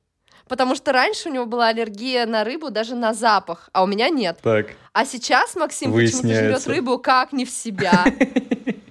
Потому 0.53 0.75
что 0.75 0.91
раньше 0.91 1.29
у 1.29 1.33
него 1.33 1.47
была 1.47 1.69
аллергия 1.69 2.27
на 2.27 2.43
рыбу, 2.43 2.69
даже 2.69 2.93
на 2.93 3.15
запах, 3.15 3.71
а 3.73 3.81
у 3.81 3.87
меня 3.87 4.09
нет. 4.09 4.37
Так, 4.43 4.67
А 4.91 5.03
сейчас 5.03 5.55
Максим 5.55 5.91
почему-то 5.91 6.27
жрет 6.27 6.67
рыбу 6.67 6.99
как 6.99 7.33
не 7.33 7.43
в 7.43 7.49
себя. 7.49 8.05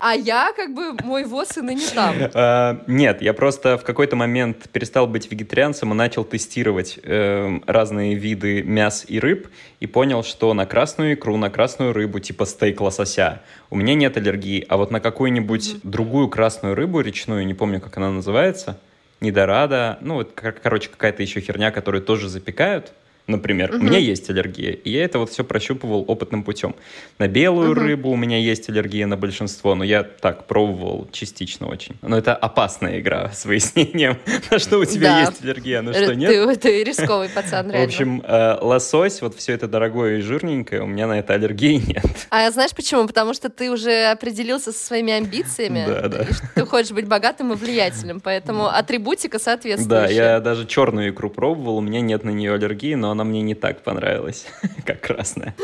А 0.00 0.16
я 0.16 0.52
как 0.56 0.74
бы, 0.74 0.94
мой 1.04 1.24
ВОЗ 1.24 1.58
и 1.58 1.60
ныне 1.60 1.86
там. 1.94 2.16
А, 2.34 2.82
Нет, 2.88 3.22
я 3.22 3.32
просто 3.32 3.78
в 3.78 3.84
какой-то 3.84 4.16
момент 4.16 4.68
перестал 4.72 5.06
быть 5.06 5.30
вегетарианцем 5.30 5.92
и 5.92 5.94
начал 5.94 6.24
тестировать 6.24 6.98
эм, 7.04 7.62
разные 7.68 8.16
виды 8.16 8.64
мяс 8.64 9.04
и 9.06 9.20
рыб 9.20 9.46
и 9.78 9.86
понял, 9.86 10.24
что 10.24 10.52
на 10.54 10.66
красную 10.66 11.14
икру, 11.14 11.36
на 11.36 11.48
красную 11.48 11.92
рыбу, 11.92 12.18
типа 12.18 12.44
стейк 12.44 12.80
лосося, 12.80 13.40
у 13.70 13.76
меня 13.76 13.94
нет 13.94 14.16
аллергии, 14.16 14.66
а 14.68 14.78
вот 14.78 14.90
на 14.90 14.98
какую-нибудь 14.98 15.76
другую 15.84 16.28
красную 16.28 16.74
рыбу 16.74 17.00
речную, 17.00 17.46
не 17.46 17.54
помню, 17.54 17.80
как 17.80 17.96
она 17.98 18.10
называется, 18.10 18.80
недорада, 19.22 19.98
ну, 20.00 20.14
вот, 20.14 20.32
кор- 20.32 20.52
короче, 20.62 20.90
какая-то 20.90 21.22
еще 21.22 21.40
херня, 21.40 21.70
которую 21.70 22.02
тоже 22.02 22.28
запекают, 22.28 22.92
например, 23.26 23.70
у 23.72 23.76
Мгм. 23.76 23.86
меня 23.86 23.98
есть 23.98 24.28
аллергия, 24.30 24.72
и 24.72 24.90
я 24.90 25.04
это 25.04 25.18
вот 25.18 25.30
все 25.30 25.44
прощупывал 25.44 26.04
опытным 26.08 26.42
путем. 26.42 26.74
На 27.18 27.28
белую 27.28 27.70
Мгм. 27.72 27.78
рыбу 27.80 28.10
у 28.10 28.16
меня 28.16 28.38
есть 28.38 28.68
аллергия 28.68 29.06
на 29.06 29.16
большинство, 29.16 29.74
но 29.74 29.84
я 29.84 30.02
так 30.02 30.46
пробовал 30.46 31.08
частично 31.12 31.66
очень. 31.68 31.96
Но 32.02 32.18
это 32.18 32.34
опасная 32.34 33.00
игра 33.00 33.30
с 33.32 33.44
выяснением, 33.44 34.18
на 34.50 34.58
что 34.58 34.78
у 34.78 34.84
тебя 34.84 35.08
Да. 35.14 35.20
есть 35.20 35.42
аллергия, 35.42 35.82
на 35.82 35.90
Р- 35.90 36.04
что 36.04 36.14
нет. 36.14 36.30
Ты, 36.30 36.56
ты 36.56 36.84
рисковый 36.84 37.28
пацан, 37.28 37.66
В 37.68 37.70
реально. 37.72 37.86
общем, 37.86 38.22
э, 38.26 38.58
лосось, 38.60 39.22
вот 39.22 39.34
все 39.36 39.52
это 39.52 39.68
дорогое 39.68 40.18
и 40.18 40.20
жирненькое, 40.20 40.82
у 40.82 40.86
меня 40.86 41.06
на 41.06 41.18
это 41.18 41.34
аллергии 41.34 41.74
нет. 41.86 42.04
А 42.30 42.50
знаешь 42.50 42.72
почему? 42.74 43.06
Потому 43.06 43.34
что 43.34 43.48
ты 43.48 43.70
уже 43.70 44.06
определился 44.10 44.72
со 44.72 44.84
своими 44.84 45.12
амбициями, 45.12 45.84
Да, 45.86 46.08
да. 46.08 46.26
ты 46.54 46.66
хочешь 46.66 46.92
быть 46.92 47.06
богатым 47.06 47.52
и 47.52 47.56
влиятельным, 47.56 48.20
поэтому 48.20 48.66
атрибутика 48.68 49.38
Да, 49.38 49.44
соответствующая. 49.44 50.14
я 50.14 50.40
даже 50.40 50.66
черную 50.66 51.10
икру 51.10 51.30
пробовал, 51.30 51.76
у 51.76 51.80
меня 51.80 52.00
нет 52.00 52.24
на 52.24 52.30
нее 52.30 52.54
аллергии, 52.54 52.94
но 52.94 53.11
она 53.12 53.24
мне 53.24 53.42
не 53.42 53.54
так 53.54 53.82
понравилась, 53.82 54.46
как 54.86 55.00
красная. 55.00 55.54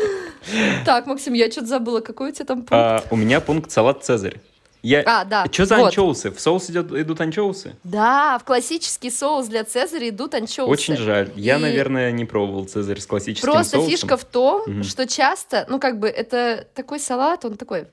Так, 0.85 1.07
Максим, 1.07 1.33
я 1.35 1.51
что-то 1.51 1.67
забыла, 1.67 2.01
какой 2.01 2.31
у 2.31 2.33
тебя 2.33 2.45
там 2.45 2.59
пункт? 2.59 2.73
А, 2.73 3.03
у 3.11 3.17
меня 3.17 3.41
пункт 3.41 3.71
салат 3.71 4.05
Цезарь. 4.05 4.37
Я... 4.81 5.03
А, 5.07 5.25
да. 5.25 5.45
Что 5.51 5.65
за 5.67 5.77
вот. 5.77 5.87
анчоусы? 5.87 6.31
В 6.31 6.41
соус 6.41 6.71
идет, 6.71 6.93
идут 6.93 7.21
анчоусы? 7.21 7.75
Да, 7.83 8.39
в 8.39 8.45
классический 8.45 9.11
соус 9.11 9.49
для 9.49 9.65
Цезаря 9.65 10.09
идут 10.09 10.35
анчоусы. 10.35 10.71
Очень 10.71 10.97
жаль. 10.97 11.31
Я, 11.35 11.59
И 11.59 11.61
наверное, 11.61 12.13
не 12.13 12.25
пробовал 12.25 12.65
Цезарь 12.65 13.01
с 13.01 13.07
классическим 13.07 13.51
Просто 13.51 13.73
соусом. 13.73 13.91
фишка 13.91 14.17
в 14.17 14.25
том, 14.25 14.63
Мгм. 14.67 14.85
что 14.85 15.07
часто, 15.09 15.67
ну 15.69 15.81
как 15.81 15.99
бы 15.99 16.09
это 16.09 16.65
такой 16.75 17.01
салат, 17.01 17.45
он 17.45 17.57
такой, 17.57 17.87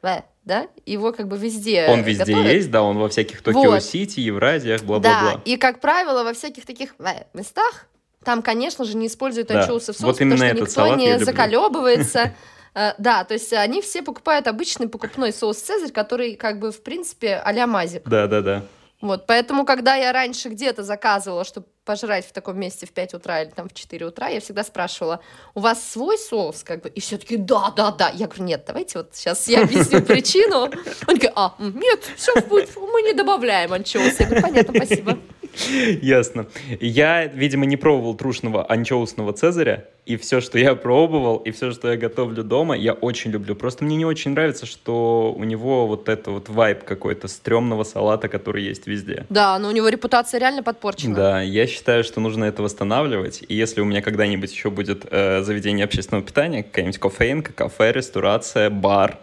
да, 0.44 0.68
его 0.86 1.12
как 1.12 1.28
бы 1.28 1.38
везде 1.40 1.88
Он 1.90 2.04
везде 2.04 2.24
готовят. 2.34 2.52
есть, 2.54 2.70
да, 2.70 2.84
он 2.84 3.00
во 3.00 3.10
всяких 3.10 3.42
Токио 3.42 3.62
Вот. 3.62 3.82
Евразиях, 3.84 4.82
Да, 4.82 4.86
бла-бла-бла. 4.88 5.42
и 5.44 5.58
как 5.58 5.82
правило 5.82 6.24
во 6.24 6.34
всяких 6.34 6.68
таких 6.68 6.94
местах 7.34 7.88
там, 8.26 8.42
конечно 8.42 8.84
же, 8.84 8.98
не 8.98 9.08
используют 9.08 9.48
Да. 9.48 9.62
анчоусы 9.62 9.94
в 9.94 9.98
соус, 9.98 10.02
Вот 10.04 10.18
потому 10.18 10.38
что 10.38 10.54
никто 10.54 10.96
не 10.96 11.20
заколебывается. 11.20 12.34
Э, 12.78 12.92
Да, 12.98 13.24
то 13.24 13.34
есть 13.36 13.54
они 13.54 13.82
все 13.82 14.02
покупают 14.02 14.48
обычный 14.48 14.90
покупной 14.90 15.32
соус 15.32 15.60
Цезарь, 15.60 15.92
который 15.92 16.36
как 16.36 16.60
бы 16.60 16.74
в 16.74 16.84
принципе 16.84 17.42
а-ля 17.42 17.68
мазик. 17.68 18.04
Да-да-да. 18.06 18.64
Вот, 19.02 19.28
поэтому, 19.28 19.66
когда 19.66 19.96
я 19.96 20.12
раньше 20.12 20.50
где-то 20.50 20.84
заказывала, 20.84 21.44
чтобы 21.46 21.68
пожрать 21.86 22.26
в 22.28 22.32
таком 22.32 22.60
месте 22.60 22.86
в 22.86 22.92
5 22.92 23.14
утра 23.14 23.44
или 23.44 23.52
там 23.52 23.70
в 23.70 23.74
4 23.74 24.06
утра, 24.06 24.30
я 24.30 24.40
всегда 24.40 24.64
спрашивала, 24.64 25.20
у 25.54 25.60
вас 25.60 25.84
свой 25.84 26.18
соус, 26.18 26.64
как 26.64 26.82
бы, 26.82 26.90
и 26.90 27.00
все 27.00 27.18
таки 27.18 27.38
да, 27.38 27.72
да, 27.76 27.92
да. 27.92 28.10
Я 28.10 28.26
говорю, 28.26 28.44
нет, 28.44 28.64
давайте 28.66 28.98
вот 29.00 29.10
сейчас 29.14 29.48
я 29.48 29.62
объясню 29.62 30.02
причину. 30.06 30.64
Он 31.08 31.18
такой, 31.20 31.32
а, 31.36 31.54
нет, 31.60 32.00
все 32.18 32.34
мы 32.36 33.02
не 33.04 33.14
добавляем 33.14 33.72
анчоусы. 33.74 34.16
Я 34.24 34.26
говорю, 34.26 34.42
понятно, 34.42 34.74
спасибо. 34.76 35.20
Ясно. 36.02 36.48
Я, 36.80 37.26
видимо, 37.26 37.66
не 37.66 37.78
пробовал 37.78 38.16
трушного 38.16 38.70
анчоусного 38.70 39.34
Цезаря, 39.34 39.86
и 40.06 40.18
все, 40.18 40.40
что 40.40 40.60
я 40.60 40.76
пробовал, 40.76 41.38
и 41.38 41.52
все, 41.52 41.72
что 41.72 41.92
я 41.92 41.98
готовлю 41.98 42.44
дома, 42.44 42.76
я 42.78 42.94
очень 42.94 43.32
люблю. 43.32 43.56
Просто 43.56 43.84
мне 43.84 43.96
не 43.96 44.06
очень 44.06 44.32
нравится, 44.32 44.66
что 44.66 45.34
у 45.36 45.44
него 45.44 45.88
вот 45.88 46.10
это 46.10 46.32
вот 46.32 46.50
вайб 46.50 46.84
какой-то 46.84 47.28
стрёмного 47.28 47.84
салата, 47.84 48.28
который 48.28 48.64
есть 48.64 48.86
везде. 48.86 49.26
Да, 49.30 49.58
но 49.58 49.70
у 49.70 49.72
него 49.72 49.90
репутация 49.90 50.40
реально 50.40 50.62
подпорчена. 50.62 51.16
Да, 51.16 51.42
я 51.42 51.66
считаю, 51.66 52.04
что 52.04 52.20
нужно 52.20 52.46
это 52.46 52.62
восстанавливать. 52.62 53.44
И 53.48 53.56
если 53.56 53.82
у 53.82 53.86
меня 53.86 54.02
когда-нибудь 54.02 54.52
еще 54.52 54.70
будет 54.70 55.06
э, 55.10 55.42
заведение 55.42 55.86
общественного 55.86 56.26
питания, 56.26 56.64
какая-нибудь 56.64 57.00
кофейнка, 57.00 57.54
кафе, 57.54 57.92
ресторация, 57.92 58.70
бар, 58.70 59.18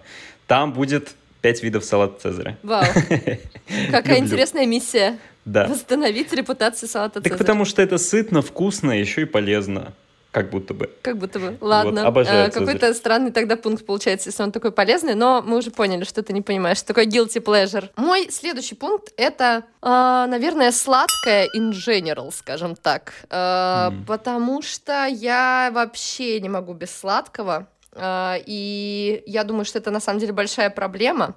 там 0.47 0.73
будет 0.73 1.15
пять 1.43 1.63
видов 1.63 1.85
салата 1.85 2.21
Цезаря. 2.21 2.57
Вау, 2.63 2.85
какая 3.91 4.19
интересная 4.19 4.67
миссия. 4.67 5.19
Да. 5.45 5.67
Восстановить 5.67 6.33
репутацию 6.33 6.89
салата 6.89 7.15
Так 7.21 7.25
Цезарь. 7.25 7.39
потому 7.39 7.65
что 7.65 7.83
это 7.83 7.99
сытно, 7.99 8.43
вкусно, 8.43 8.93
еще 8.93 9.23
и 9.23 9.25
полезно. 9.25 9.93
Как 10.31 10.49
будто 10.49 10.73
бы. 10.73 10.89
Как 11.03 11.19
будто 11.19 11.39
бы. 11.41 11.59
Ладно. 11.61 12.07
обожаю 12.07 12.49
Э, 12.49 12.51
Какой-то 12.51 12.95
странный 12.95 13.33
тогда 13.33 13.55
пункт 13.57 13.85
получается, 13.85 14.31
если 14.31 14.43
он 14.43 14.51
такой 14.51 14.73
полезный, 14.73 15.15
но 15.15 15.43
мы 15.45 15.59
уже 15.59 15.71
поняли, 15.71 16.05
что 16.05 16.23
ты 16.23 16.33
не 16.33 16.41
понимаешь, 16.41 16.79
что 16.79 16.87
такое 16.87 17.05
guilty 17.05 17.43
pleasure. 17.45 17.91
Мой 17.97 18.29
следующий 18.31 18.75
пункт— 18.75 19.13
это, 19.19 19.65
э, 19.83 19.87
наверное, 19.87 20.73
сладкое 20.73 21.49
in 21.55 21.73
general, 21.73 22.33
скажем 22.33 22.77
так. 22.77 23.13
Э, 23.29 23.91
Мгм. 23.91 24.05
Потому 24.07 24.63
что 24.63 25.05
я 25.07 25.71
вообще 25.75 26.41
не 26.41 26.49
могу 26.49 26.73
без 26.73 26.97
сладкого. 26.97 27.67
Э, 27.95 28.37
И 28.47 29.23
я 29.27 29.45
думаю, 29.45 29.65
что 29.65 29.79
это 29.79 29.91
на 29.91 30.01
самом 30.01 30.21
деле 30.21 30.33
большая 30.33 30.71
проблема. 30.71 31.35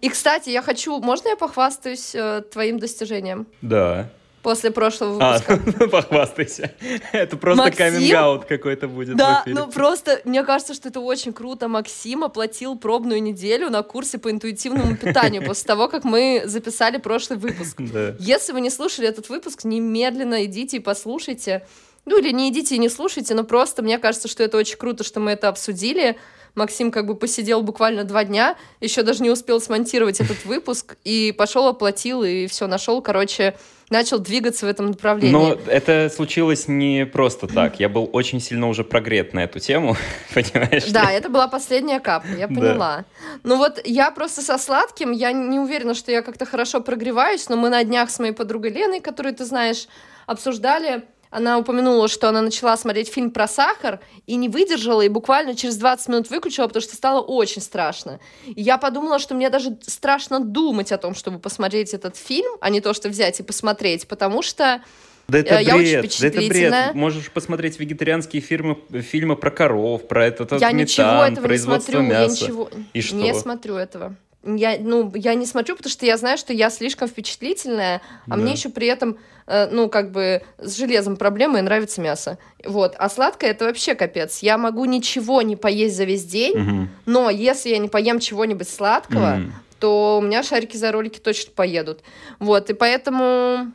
И, 0.00 0.08
кстати, 0.08 0.50
я 0.50 0.62
хочу... 0.62 1.00
Можно 1.00 1.28
я 1.30 1.36
похвастаюсь 1.36 2.14
э, 2.14 2.42
твоим 2.52 2.78
достижением 2.78 3.46
Да. 3.62 4.10
после 4.42 4.70
прошлого 4.70 5.18
А, 5.18 5.38
выпуска? 5.38 5.88
похвастайся. 5.88 6.72
Это 7.12 7.36
просто 7.38 7.64
Максим? 7.64 7.78
каминг-аут 7.86 8.44
какой-то 8.44 8.86
будет 8.86 9.16
Да, 9.16 9.42
ну 9.46 9.66
просто, 9.66 10.20
мне 10.24 10.44
кажется, 10.44 10.74
что 10.74 10.90
это 10.90 11.00
очень 11.00 11.32
круто. 11.32 11.68
Максим 11.68 12.22
оплатил 12.22 12.76
пробную 12.78 13.22
неделю 13.22 13.70
на 13.70 13.82
курсе 13.82 14.18
по 14.18 14.30
интуитивному 14.30 14.94
питанию 14.96 15.42
после 15.44 15.66
того, 15.66 15.88
как 15.88 16.04
мы 16.04 16.42
записали 16.44 16.98
прошлый 16.98 17.38
выпуск. 17.38 17.80
Да. 17.92 18.14
Если 18.18 18.52
вы 18.52 18.60
не 18.60 18.70
слушали 18.70 19.08
этот 19.08 19.30
выпуск, 19.30 19.64
немедленно 19.64 20.44
идите 20.44 20.76
и 20.76 20.80
послушайте. 20.80 21.66
Ну 22.08 22.18
или 22.18 22.30
не 22.32 22.48
идите 22.48 22.74
и 22.74 22.78
не 22.78 22.88
слушайте, 22.88 23.34
но 23.34 23.44
просто 23.44 23.82
мне 23.82 23.98
кажется, 23.98 24.28
что 24.28 24.42
это 24.42 24.56
очень 24.56 24.78
круто, 24.78 25.04
что 25.04 25.20
мы 25.20 25.32
это 25.32 25.48
обсудили. 25.48 26.16
Максим 26.54 26.90
как 26.90 27.06
бы 27.06 27.14
посидел 27.14 27.62
буквально 27.62 28.04
два 28.04 28.24
дня, 28.24 28.56
еще 28.80 29.02
даже 29.02 29.22
не 29.22 29.30
успел 29.30 29.60
смонтировать 29.60 30.20
этот 30.20 30.44
выпуск, 30.46 30.96
и 31.04 31.32
пошел, 31.36 31.68
оплатил, 31.68 32.24
и 32.24 32.46
все 32.46 32.66
нашел, 32.66 33.02
короче, 33.02 33.54
начал 33.90 34.18
двигаться 34.18 34.66
в 34.66 34.68
этом 34.68 34.86
направлении. 34.86 35.32
Но 35.32 35.56
это 35.66 36.10
случилось 36.14 36.66
не 36.66 37.04
просто 37.06 37.46
так. 37.46 37.78
Я 37.78 37.88
был 37.88 38.08
очень 38.12 38.40
сильно 38.40 38.68
уже 38.68 38.82
прогрет 38.84 39.34
на 39.34 39.44
эту 39.44 39.60
тему, 39.60 39.96
понимаешь? 40.34 40.86
ли? 40.86 40.92
Да, 40.92 41.12
это 41.12 41.28
была 41.28 41.46
последняя 41.46 42.00
капля, 42.00 42.36
я 42.36 42.48
Да. 42.48 42.54
поняла. 42.54 43.04
Ну 43.44 43.56
вот 43.56 43.80
я 43.84 44.10
просто 44.10 44.40
со 44.40 44.56
сладким, 44.58 45.12
я 45.12 45.32
не 45.32 45.60
уверена, 45.60 45.94
что 45.94 46.10
я 46.10 46.22
как-то 46.22 46.46
хорошо 46.46 46.80
прогреваюсь, 46.80 47.48
но 47.50 47.56
мы 47.56 47.68
на 47.68 47.84
днях 47.84 48.10
с 48.10 48.18
моей 48.18 48.32
подругой 48.32 48.70
Леной, 48.72 49.00
которую 49.00 49.34
ты 49.34 49.44
знаешь, 49.44 49.86
обсуждали, 50.26 51.04
она 51.30 51.58
упомянула, 51.58 52.08
что 52.08 52.28
она 52.28 52.42
начала 52.42 52.76
смотреть 52.76 53.12
фильм 53.12 53.30
про 53.30 53.46
сахар 53.48 54.00
и 54.26 54.36
не 54.36 54.48
выдержала, 54.48 55.02
и 55.02 55.08
буквально 55.08 55.54
через 55.54 55.76
20 55.76 56.08
минут 56.08 56.30
выключила, 56.30 56.66
потому 56.66 56.82
что 56.82 56.96
стало 56.96 57.20
очень 57.20 57.62
страшно. 57.62 58.20
И 58.46 58.62
я 58.62 58.78
подумала, 58.78 59.18
что 59.18 59.34
мне 59.34 59.50
даже 59.50 59.78
страшно 59.82 60.40
думать 60.40 60.92
о 60.92 60.98
том, 60.98 61.14
чтобы 61.14 61.38
посмотреть 61.38 61.94
этот 61.94 62.16
фильм, 62.16 62.56
а 62.60 62.70
не 62.70 62.80
то, 62.80 62.94
что 62.94 63.08
взять 63.08 63.40
и 63.40 63.42
посмотреть, 63.42 64.08
потому 64.08 64.42
что 64.42 64.82
Да 65.28 65.38
это 65.38 65.56
Э, 65.56 65.62
я 65.62 65.76
очень 65.76 66.00
бред, 66.00 66.16
да 66.20 66.26
это 66.28 66.38
бред. 66.48 66.94
Можешь 66.94 67.30
посмотреть 67.30 67.78
вегетарианские 67.78 68.40
фильмы, 68.40 68.78
фильмы 68.90 69.36
про 69.36 69.50
коров, 69.50 70.08
про 70.08 70.24
этот 70.24 70.52
я 70.52 70.70
метан, 70.72 70.76
ничего 70.76 71.24
этого 71.24 71.28
не 71.28 71.36
производство 71.36 71.92
смотрю, 71.92 72.10
я 72.10 72.20
мяса. 72.20 72.44
ничего 72.44 72.70
И 72.94 73.02
что? 73.02 73.16
не 73.16 73.34
смотрю 73.34 73.76
этого. 73.76 74.16
Я, 74.44 74.76
ну, 74.80 75.10
я 75.14 75.34
не 75.34 75.46
смотрю, 75.46 75.76
потому 75.76 75.90
что 75.90 76.06
я 76.06 76.16
знаю, 76.16 76.38
что 76.38 76.52
я 76.52 76.70
слишком 76.70 77.08
впечатлительная, 77.08 78.00
а 78.26 78.30
Да. 78.30 78.36
мне 78.36 78.52
еще 78.52 78.68
при 78.68 78.86
этом, 78.86 79.18
э, 79.46 79.68
ну, 79.70 79.88
как 79.88 80.12
бы 80.12 80.42
с 80.58 80.76
железом 80.76 81.16
проблемы, 81.16 81.58
и 81.58 81.62
нравится 81.62 82.00
мясо. 82.00 82.38
Вот. 82.64 82.94
А 82.98 83.08
сладкое 83.08 83.50
это 83.50 83.64
вообще 83.64 83.94
капец. 83.94 84.38
Я 84.38 84.56
могу 84.56 84.84
ничего 84.84 85.42
не 85.42 85.56
поесть 85.56 85.96
за 85.96 86.04
весь 86.04 86.24
день, 86.24 86.56
Мгм. 86.56 86.88
но 87.06 87.30
если 87.30 87.70
я 87.70 87.78
не 87.78 87.88
поем 87.88 88.20
чего-нибудь 88.20 88.68
сладкого, 88.68 89.34
М. 89.36 89.52
то 89.80 90.18
у 90.18 90.20
меня 90.24 90.42
шарики 90.44 90.76
за 90.76 90.92
ролики 90.92 91.18
точно 91.18 91.52
поедут. 91.54 92.00
Вот, 92.38 92.70
и 92.70 92.74
поэтому 92.74 93.72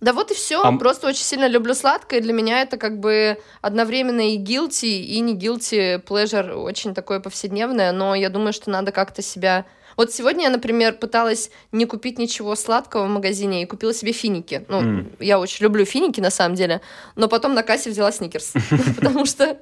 Да 0.00 0.12
вот 0.12 0.30
и 0.30 0.34
все. 0.34 0.62
А... 0.62 0.72
Просто 0.76 1.06
очень 1.06 1.24
сильно 1.24 1.48
люблю 1.48 1.74
сладкое. 1.74 2.20
Для 2.20 2.32
меня 2.32 2.62
это 2.62 2.76
как 2.76 3.00
бы 3.00 3.38
одновременно 3.62 4.32
и 4.32 4.38
guilty, 4.38 5.00
и 5.00 5.20
не 5.20 5.34
guilty 5.34 6.02
pleasure. 6.02 6.54
Очень 6.54 6.94
такое 6.94 7.20
повседневное. 7.20 7.92
Но 7.92 8.14
я 8.14 8.28
думаю, 8.28 8.52
что 8.52 8.70
надо 8.70 8.92
как-то 8.92 9.22
себя... 9.22 9.64
Вот 9.96 10.12
сегодня 10.12 10.44
я, 10.44 10.50
например, 10.50 10.92
пыталась 10.98 11.50
не 11.72 11.86
купить 11.86 12.18
ничего 12.18 12.54
сладкого 12.54 13.06
в 13.06 13.08
магазине 13.08 13.62
и 13.62 13.66
купила 13.66 13.94
себе 13.94 14.12
финики. 14.12 14.66
Ну, 14.68 14.82
mm. 14.82 15.16
я 15.20 15.40
очень 15.40 15.62
люблю 15.62 15.86
финики, 15.86 16.20
на 16.20 16.30
самом 16.30 16.54
деле. 16.54 16.82
Но 17.14 17.28
потом 17.28 17.54
на 17.54 17.62
кассе 17.62 17.88
взяла 17.88 18.12
сникерс. 18.12 18.52
Потому 18.96 19.24
что... 19.24 19.58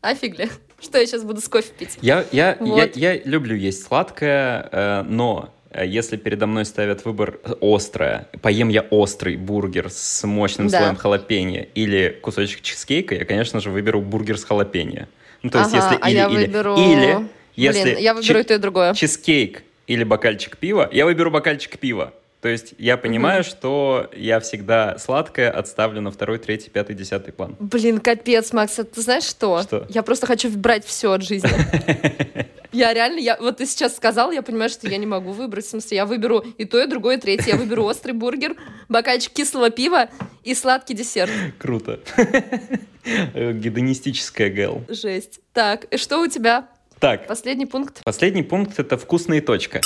Офигли. 0.00 0.48
Что 0.80 0.98
я 0.98 1.06
сейчас 1.06 1.24
буду 1.24 1.40
с 1.40 1.48
кофе 1.48 1.72
пить? 1.76 1.98
Я, 2.00 2.24
я, 2.30 2.56
я, 2.60 2.88
я 2.94 3.18
люблю 3.24 3.56
есть 3.56 3.84
сладкое, 3.84 4.68
э, 4.70 5.02
но 5.02 5.52
если 5.74 6.16
передо 6.16 6.46
мной 6.46 6.64
ставят 6.64 7.04
выбор 7.04 7.38
острое, 7.60 8.28
поем 8.40 8.68
я 8.68 8.82
острый 8.82 9.36
бургер 9.36 9.90
с 9.90 10.26
мощным 10.26 10.68
да. 10.68 10.78
слоем 10.78 10.96
халапеньо 10.96 11.66
или 11.74 12.18
кусочек 12.22 12.62
чизкейка, 12.62 13.14
я, 13.14 13.24
конечно 13.24 13.60
же, 13.60 13.70
выберу 13.70 14.00
бургер 14.00 14.38
с 14.38 14.44
халапеньо. 14.44 15.08
Ну, 15.42 15.50
то 15.50 15.58
есть, 15.58 15.74
ага, 15.74 15.84
если 15.84 15.98
а 16.00 16.08
или, 16.08 16.16
я 16.16 16.26
или, 16.26 16.46
выберу... 16.46 16.76
или, 16.76 17.28
если 17.54 17.82
Блин, 17.82 17.98
я 17.98 18.14
выберу 18.14 18.38
и 18.38 18.42
то, 18.42 18.54
и 18.54 18.58
другое. 18.58 18.94
Чизкейк 18.94 19.62
или 19.86 20.04
бокальчик 20.04 20.56
пива, 20.56 20.88
я 20.92 21.04
выберу 21.04 21.30
бокальчик 21.30 21.78
пива. 21.78 22.12
То 22.40 22.48
есть 22.48 22.74
я 22.78 22.96
понимаю, 22.96 23.40
угу. 23.40 23.48
что 23.48 24.10
я 24.14 24.38
всегда 24.38 24.96
сладкое 24.98 25.50
отставлю 25.50 26.00
на 26.00 26.12
второй, 26.12 26.38
третий, 26.38 26.70
пятый, 26.70 26.94
десятый 26.94 27.32
план. 27.32 27.56
Блин, 27.58 27.98
капец, 27.98 28.52
Макс, 28.52 28.78
а 28.78 28.84
ты 28.84 29.00
знаешь 29.00 29.24
что? 29.24 29.62
Что? 29.62 29.86
Я 29.88 30.02
просто 30.02 30.26
хочу 30.26 30.48
брать 30.50 30.84
все 30.84 31.10
от 31.12 31.22
жизни. 31.22 31.50
Я 32.72 32.92
реально, 32.92 33.18
я, 33.18 33.36
вот 33.40 33.58
ты 33.58 33.66
сейчас 33.66 33.96
сказал, 33.96 34.30
я 34.30 34.42
понимаю, 34.42 34.68
что 34.68 34.88
я 34.88 34.98
не 34.98 35.06
могу 35.06 35.32
выбрать. 35.32 35.64
В 35.64 35.70
смысле, 35.70 35.96
я 35.96 36.06
выберу 36.06 36.40
и 36.40 36.64
то, 36.64 36.82
и 36.82 36.86
другое, 36.86 37.16
и 37.16 37.20
третье. 37.20 37.52
Я 37.52 37.56
выберу 37.56 37.84
острый 37.84 38.12
бургер, 38.12 38.56
бокальчик 38.88 39.32
кислого 39.32 39.70
пива 39.70 40.08
и 40.44 40.54
сладкий 40.54 40.94
десерт. 40.94 41.32
Круто. 41.58 42.00
Гедонистическая 43.04 44.50
гэл. 44.50 44.84
Жесть. 44.88 45.40
Так, 45.52 45.84
и 45.84 45.96
что 45.96 46.20
у 46.20 46.26
тебя? 46.26 46.68
Так. 46.98 47.26
Последний 47.26 47.66
пункт. 47.66 48.02
Последний 48.04 48.42
пункт— 48.42 48.74
это 48.78 48.98
вкусная 48.98 49.40
точка. 49.40 49.80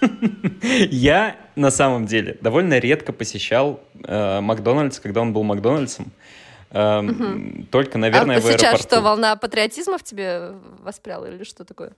Я 0.90 1.36
на 1.54 1.70
самом 1.70 2.06
деле 2.06 2.38
довольно 2.40 2.78
редко 2.78 3.12
посещал 3.12 3.80
э, 4.04 4.40
Макдональдс, 4.40 4.98
когда 4.98 5.20
он 5.20 5.32
был 5.32 5.42
Макдональдсом. 5.42 6.10
Эм, 6.72 7.66
только, 7.70 7.98
наверное, 7.98 8.36
а 8.36 8.40
в 8.40 8.44
сейчас 8.44 8.62
аэропорту. 8.62 8.82
что, 8.82 9.00
волна 9.00 9.34
патриотизма 9.34 9.98
в 9.98 10.04
тебе 10.04 10.52
воспряла 10.82 11.26
или 11.26 11.42
что 11.42 11.64
такое? 11.64 11.92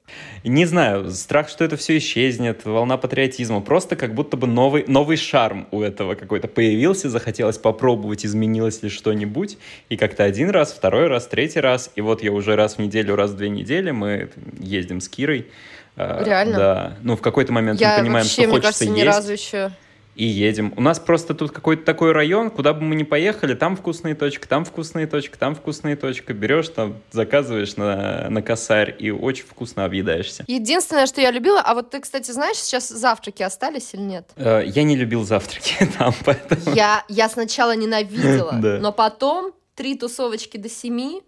Не 0.45 0.65
знаю, 0.65 1.11
страх, 1.11 1.51
что 1.51 1.65
это 1.65 1.77
все 1.77 1.99
исчезнет, 1.99 2.65
волна 2.65 2.97
патриотизма. 2.97 3.61
Просто 3.61 3.97
как 3.97 4.15
будто 4.15 4.39
бы 4.39 4.47
новый, 4.47 4.85
новый 4.87 5.19
шарм 5.19 5.69
у 5.73 5.83
этого 5.83 6.15
какой-то 6.15 6.49
появился, 6.49 7.11
захотелось 7.11 7.59
попробовать, 7.59 8.25
изменилось 8.25 8.83
ли 8.83 8.89
что-нибудь. 8.89 9.59
И 9.91 9.99
как-то 9.99 10.25
один 10.25 10.49
раз, 10.49 10.73
второй 10.73 11.09
раз, 11.09 11.27
третий 11.27 11.61
раз. 11.61 11.91
И 11.95 12.01
вот 12.01 12.23
я 12.23 12.33
уже 12.33 12.57
раз 12.57 12.77
в 12.77 12.79
неделю, 12.79 13.15
раз 13.15 13.33
в 13.33 13.37
две 13.37 13.51
недели 13.51 13.91
мы 13.91 14.31
ездим 14.59 15.03
с 15.03 15.09
Кирой. 15.09 15.49
Э, 15.97 16.25
Реально? 16.25 16.57
Да. 16.57 16.97
Ну, 17.03 17.17
в 17.17 17.21
какой-то 17.21 17.53
момент 17.53 17.79
я 17.79 17.91
мы 17.91 18.05
понимаем, 18.05 18.25
вообще, 18.25 18.43
что 18.43 18.51
хочется 18.51 18.69
кажется, 18.69 18.85
есть. 18.85 18.97
ни 18.97 19.03
разу 19.03 19.33
еще 19.33 19.73
и 20.15 20.25
едем. 20.25 20.75
У 20.77 20.83
нас 20.83 20.99
просто 20.99 21.35
тут 21.35 21.53
какой-то 21.53 21.85
такой 21.85 22.13
район, 22.13 22.51
куда 22.51 22.75
бы 22.75 22.83
мы 22.83 22.95
ни 22.95 23.03
поехали, 23.03 23.55
там 23.55 23.77
вкусные 23.77 24.15
точки, 24.15 24.47
там 24.47 24.65
вкусные 24.65 25.07
точки, 25.07 25.37
там 25.37 25.55
вкусные 25.55 25.97
точки. 25.97 26.33
Берешь 26.33 26.69
там, 26.69 26.97
заказываешь 27.11 27.77
на, 27.77 28.29
на 28.29 28.43
косарь 28.43 28.95
и 28.99 29.11
очень 29.11 29.45
вкусно 29.45 29.85
объедаешься. 29.85 30.45
Единственное, 30.47 31.07
что 31.07 31.21
я 31.21 31.31
любила, 31.31 31.61
а 31.61 31.75
вот 31.75 31.91
ты, 31.91 32.01
кстати, 32.01 32.31
знаешь, 32.31 32.57
сейчас 32.57 32.89
завтраки 32.89 33.43
остались 33.43 33.95
или 33.95 34.03
нет? 34.03 34.31
Э, 34.37 34.63
я 34.65 34.83
не 34.83 34.97
любил 34.97 35.25
завтраки 35.25 35.89
там, 35.99 36.15
поэтому... 36.25 36.75
Я, 36.75 37.05
я 37.09 37.29
сначала 37.29 37.75
ненавидела, 37.75 38.53
но 38.81 38.93
потом 38.93 39.53
три 39.75 39.97
тусовочки 39.97 40.59
до 40.59 40.69
семи, 40.69 41.23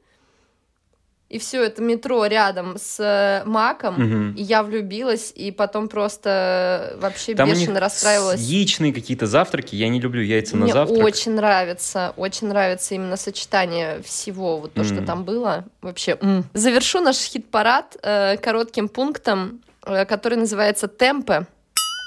и 1.35 1.39
все 1.39 1.65
это 1.65 1.83
метро 1.83 2.25
рядом 2.27 2.77
с 2.79 3.01
э, 3.01 3.43
Маком, 3.45 3.95
угу. 3.95 4.39
и 4.39 4.43
я 4.43 4.63
влюбилась, 4.63 5.33
и 5.35 5.51
потом 5.51 5.89
просто 5.89 6.97
вообще 7.01 7.35
Там 7.35 7.49
бешено 7.49 7.65
у 7.65 7.73
них 7.73 7.81
расстраивалась. 7.81 8.41
яичные 8.41 8.95
какие-то 8.95 9.27
завтраки, 9.27 9.75
я 9.75 9.89
не 9.89 10.01
люблю 10.01 10.23
яйца 10.23 10.57
Мне 10.57 10.67
на 10.67 10.73
завтрак. 10.73 10.97
Мне 10.97 11.05
очень 11.05 11.33
нравится, 11.33 12.15
очень 12.17 12.47
нравится 12.47 12.95
именно 12.95 13.17
сочетание 13.17 14.01
всего, 14.03 14.61
вот 14.61 14.75
то, 14.75 14.83
mm. 14.83 14.85
что 14.85 15.03
там 15.05 15.25
было, 15.25 15.65
вообще. 15.83 16.13
Mm. 16.13 16.45
Завершу 16.55 17.01
наш 17.01 17.17
хит-парад 17.17 17.97
э, 18.01 18.37
коротким 18.37 18.89
пунктом, 18.89 19.61
э, 19.85 20.05
который 20.05 20.39
называется 20.39 20.87
«Темпы». 20.87 21.49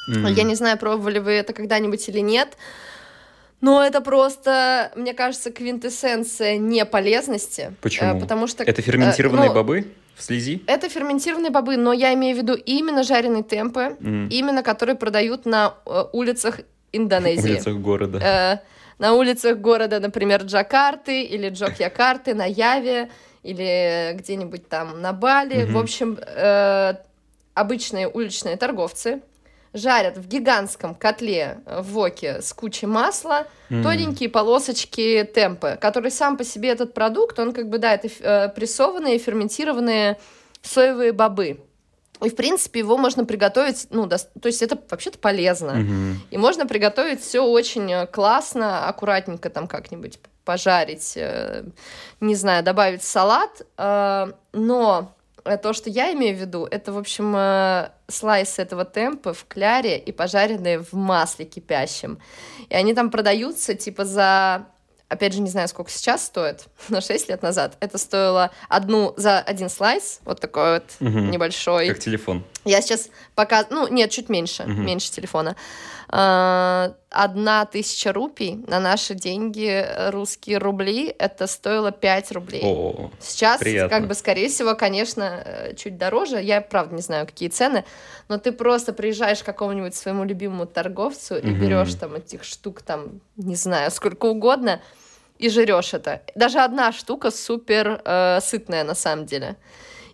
Mm. 0.10 0.32
Я 0.32 0.44
не 0.44 0.56
знаю, 0.56 0.78
пробовали 0.78 1.20
вы 1.20 1.32
это 1.32 1.52
когда-нибудь 1.52 2.08
или 2.08 2.20
нет, 2.20 2.56
но 3.60 3.84
это 3.84 4.02
просто, 4.02 4.92
мне 4.96 5.14
кажется, 5.14 5.52
квинтэссенция 5.52 6.58
неполезности. 6.58 7.74
Почему? 7.82 8.18
Э, 8.18 8.20
потому 8.20 8.48
что... 8.48 8.64
Это 8.64 8.82
ферментированные 8.82 9.46
э, 9.46 9.50
ну, 9.50 9.56
бобы? 9.56 9.88
В 10.16 10.24
слизи? 10.24 10.62
Это 10.68 10.90
ферментированные 10.90 11.50
бобы, 11.50 11.78
но 11.78 11.92
я 11.92 12.14
имею 12.14 12.36
в 12.36 12.40
виду 12.40 12.54
именно 12.54 13.04
жареные 13.04 13.44
темпы, 13.44 13.98
mm. 14.00 14.30
именно 14.30 14.62
которые 14.62 14.96
продают 14.96 15.46
на 15.46 15.74
э, 15.86 16.04
улицах 16.14 16.60
Индонезии. 16.92 17.52
улицах 17.54 17.76
города. 17.78 18.62
на 19.00 19.14
улицах 19.14 19.58
города, 19.58 20.00
например, 20.00 20.44
Джакарты 20.44 21.24
или 21.24 21.50
Джокьякарты, 21.50 22.34
на 22.34 22.46
Яве 22.46 23.10
или 23.44 24.14
где-нибудь 24.14 24.70
там 24.70 25.02
на 25.02 25.14
Бали. 25.14 25.64
Mm-hmm. 25.64 25.72
В 25.72 25.78
общем, 25.78 26.18
обычные 27.54 28.08
уличные 28.08 28.56
торговцы, 28.56 29.22
жарят 29.78 30.18
в 30.18 30.28
гигантском 30.28 30.96
котле 30.96 31.60
э, 31.66 31.82
в 31.82 31.92
воке 31.94 32.42
с 32.42 32.54
кучей 32.54 32.88
масла 32.88 33.48
mm. 33.70 33.84
тоненькие 33.84 34.30
полосочки 34.30 35.30
темпы, 35.34 35.78
который 35.80 36.12
сам 36.12 36.38
по 36.38 36.44
себе 36.44 36.70
этот 36.70 36.94
продукт, 36.94 37.40
он 37.40 37.54
как 37.54 37.70
бы, 37.70 37.78
да, 37.78 37.94
это 37.94 38.08
э, 38.08 38.50
прессованные, 38.50 39.20
ферментированные 39.20 40.18
соевые 40.62 41.12
бобы. 41.12 41.60
И, 42.24 42.30
в 42.30 42.36
принципе, 42.36 42.80
его 42.80 42.98
можно 42.98 43.26
приготовить, 43.26 43.88
ну, 43.92 44.08
до... 44.08 44.18
то 44.18 44.48
есть 44.48 44.62
это 44.62 44.78
вообще-то 44.90 45.20
полезно. 45.20 45.72
Mm-hmm. 45.72 46.14
И 46.32 46.38
можно 46.38 46.66
приготовить 46.66 47.22
все 47.22 47.42
очень 47.42 47.92
э, 47.92 48.08
классно, 48.08 48.88
аккуратненько 48.88 49.50
там 49.50 49.68
как-нибудь 49.68 50.20
пожарить, 50.44 51.14
э, 51.16 51.64
не 52.20 52.36
знаю, 52.36 52.64
добавить 52.64 53.04
салат. 53.04 53.62
Э, 53.78 54.32
но 54.52 55.14
то, 55.56 55.72
что 55.72 55.90
я 55.90 56.12
имею 56.12 56.36
в 56.36 56.42
виду, 56.42 56.68
это, 56.70 56.92
в 56.92 56.98
общем, 56.98 57.34
э, 57.34 57.92
слайсы 58.10 58.62
этого 58.62 58.84
темпа 58.84 59.34
в 59.34 59.46
кляре 59.48 59.98
и 59.98 60.12
пожаренные 60.12 60.80
в 60.80 60.92
масле 60.92 61.46
кипящем. 61.46 62.20
И 62.68 62.76
они 62.76 62.94
там 62.94 63.10
продаются, 63.10 63.74
типа, 63.74 64.04
за 64.04 64.68
опять 65.10 65.34
же, 65.34 65.40
не 65.42 65.50
знаю, 65.50 65.68
сколько 65.68 65.90
сейчас 65.90 66.26
стоит, 66.26 66.66
но 66.90 67.02
6 67.02 67.30
лет 67.30 67.42
назад 67.42 67.78
это 67.80 67.98
стоило 67.98 68.52
одну 68.70 69.14
за 69.18 69.40
один 69.40 69.70
слайс, 69.70 70.20
вот 70.26 70.40
такой 70.40 70.76
вот 70.76 70.84
угу. 71.00 71.20
небольшой. 71.20 71.88
Как 71.88 72.00
телефон. 72.00 72.44
Я 72.66 72.82
сейчас 72.82 73.10
пока, 73.36 73.66
ну, 73.70 73.88
нет, 73.88 74.12
чуть 74.12 74.30
меньше, 74.30 74.64
угу. 74.64 74.74
меньше 74.74 75.12
телефона. 75.12 75.56
А, 76.10 76.94
одна 77.10 77.66
тысяча 77.66 78.14
рупий 78.14 78.64
на 78.68 78.80
наши 78.80 79.14
деньги, 79.14 79.86
русские 80.10 80.58
рубли, 80.58 81.14
это 81.18 81.48
стоило 81.48 81.92
5 81.92 82.32
рублей. 82.32 82.62
О, 82.64 83.12
сейчас, 83.20 83.60
приятно. 83.60 83.98
как 83.98 84.08
бы, 84.08 84.14
скорее 84.14 84.48
всего, 84.48 84.74
конечно, 84.76 85.42
э, 85.44 85.76
чуть 85.76 85.98
дороже. 85.98 86.42
Я, 86.42 86.62
правда, 86.62 86.96
не 86.96 87.02
знаю, 87.02 87.26
какие 87.26 87.50
цены, 87.50 87.84
но 88.30 88.38
ты 88.38 88.54
просто 88.54 88.94
приезжаешь 88.94 89.44
к 89.44 89.46
какому-нибудь 89.46 89.96
своему 89.96 90.24
любимому 90.24 90.66
торговцу 90.66 91.36
угу. 91.36 91.48
и 91.48 91.52
берешь 91.52 91.94
там 91.96 92.16
этих 92.16 92.46
штук, 92.46 92.82
там, 92.82 93.20
не 93.36 93.56
знаю, 93.56 93.92
сколько 93.92 94.28
угодно, 94.28 94.82
и 95.40 95.50
жрешь 95.50 95.94
это. 95.94 96.22
Даже 96.36 96.60
одна 96.60 96.94
штука 96.94 97.32
супер 97.32 98.02
э, 98.06 98.40
сытная 98.42 98.86
на 98.86 98.96
самом 98.96 99.26
деле. 99.26 99.58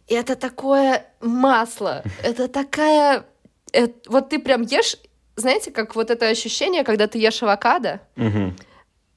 И 0.08 0.16
это 0.16 0.36
такое 0.36 1.06
масло, 1.22 2.04
это 2.24 2.48
такая... 2.48 3.26
Это, 3.72 3.94
вот 4.08 4.30
ты 4.30 4.38
прям 4.38 4.62
ешь 4.62 4.98
знаете, 5.36 5.72
как 5.72 5.96
вот 5.96 6.12
это 6.12 6.28
ощущение, 6.28 6.84
когда 6.84 7.08
ты 7.08 7.17
ешь 7.17 7.41
авокадо, 7.43 8.02
угу. 8.15 8.54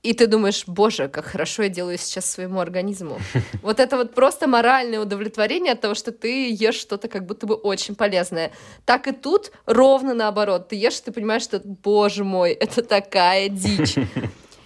и 0.02 0.12
ты 0.14 0.26
думаешь, 0.26 0.64
боже, 0.66 1.08
как 1.08 1.26
хорошо 1.26 1.64
я 1.64 1.68
делаю 1.68 1.98
сейчас 1.98 2.30
своему 2.30 2.60
организму. 2.60 3.18
Вот 3.62 3.80
это 3.80 3.96
вот 3.96 4.14
просто 4.14 4.46
моральное 4.46 5.00
удовлетворение 5.00 5.72
от 5.72 5.80
того, 5.80 5.94
что 5.94 6.12
ты 6.12 6.50
ешь 6.50 6.76
что-то 6.76 7.08
как 7.08 7.26
будто 7.26 7.46
бы 7.46 7.54
очень 7.54 7.94
полезное. 7.94 8.52
Так 8.84 9.08
и 9.08 9.12
тут 9.12 9.52
ровно 9.66 10.14
наоборот. 10.14 10.68
Ты 10.68 10.76
ешь, 10.76 11.00
ты 11.00 11.12
понимаешь, 11.12 11.42
что, 11.42 11.60
боже 11.64 12.24
мой, 12.24 12.52
это 12.60 12.82
такая 12.82 13.48
дичь. 13.48 13.96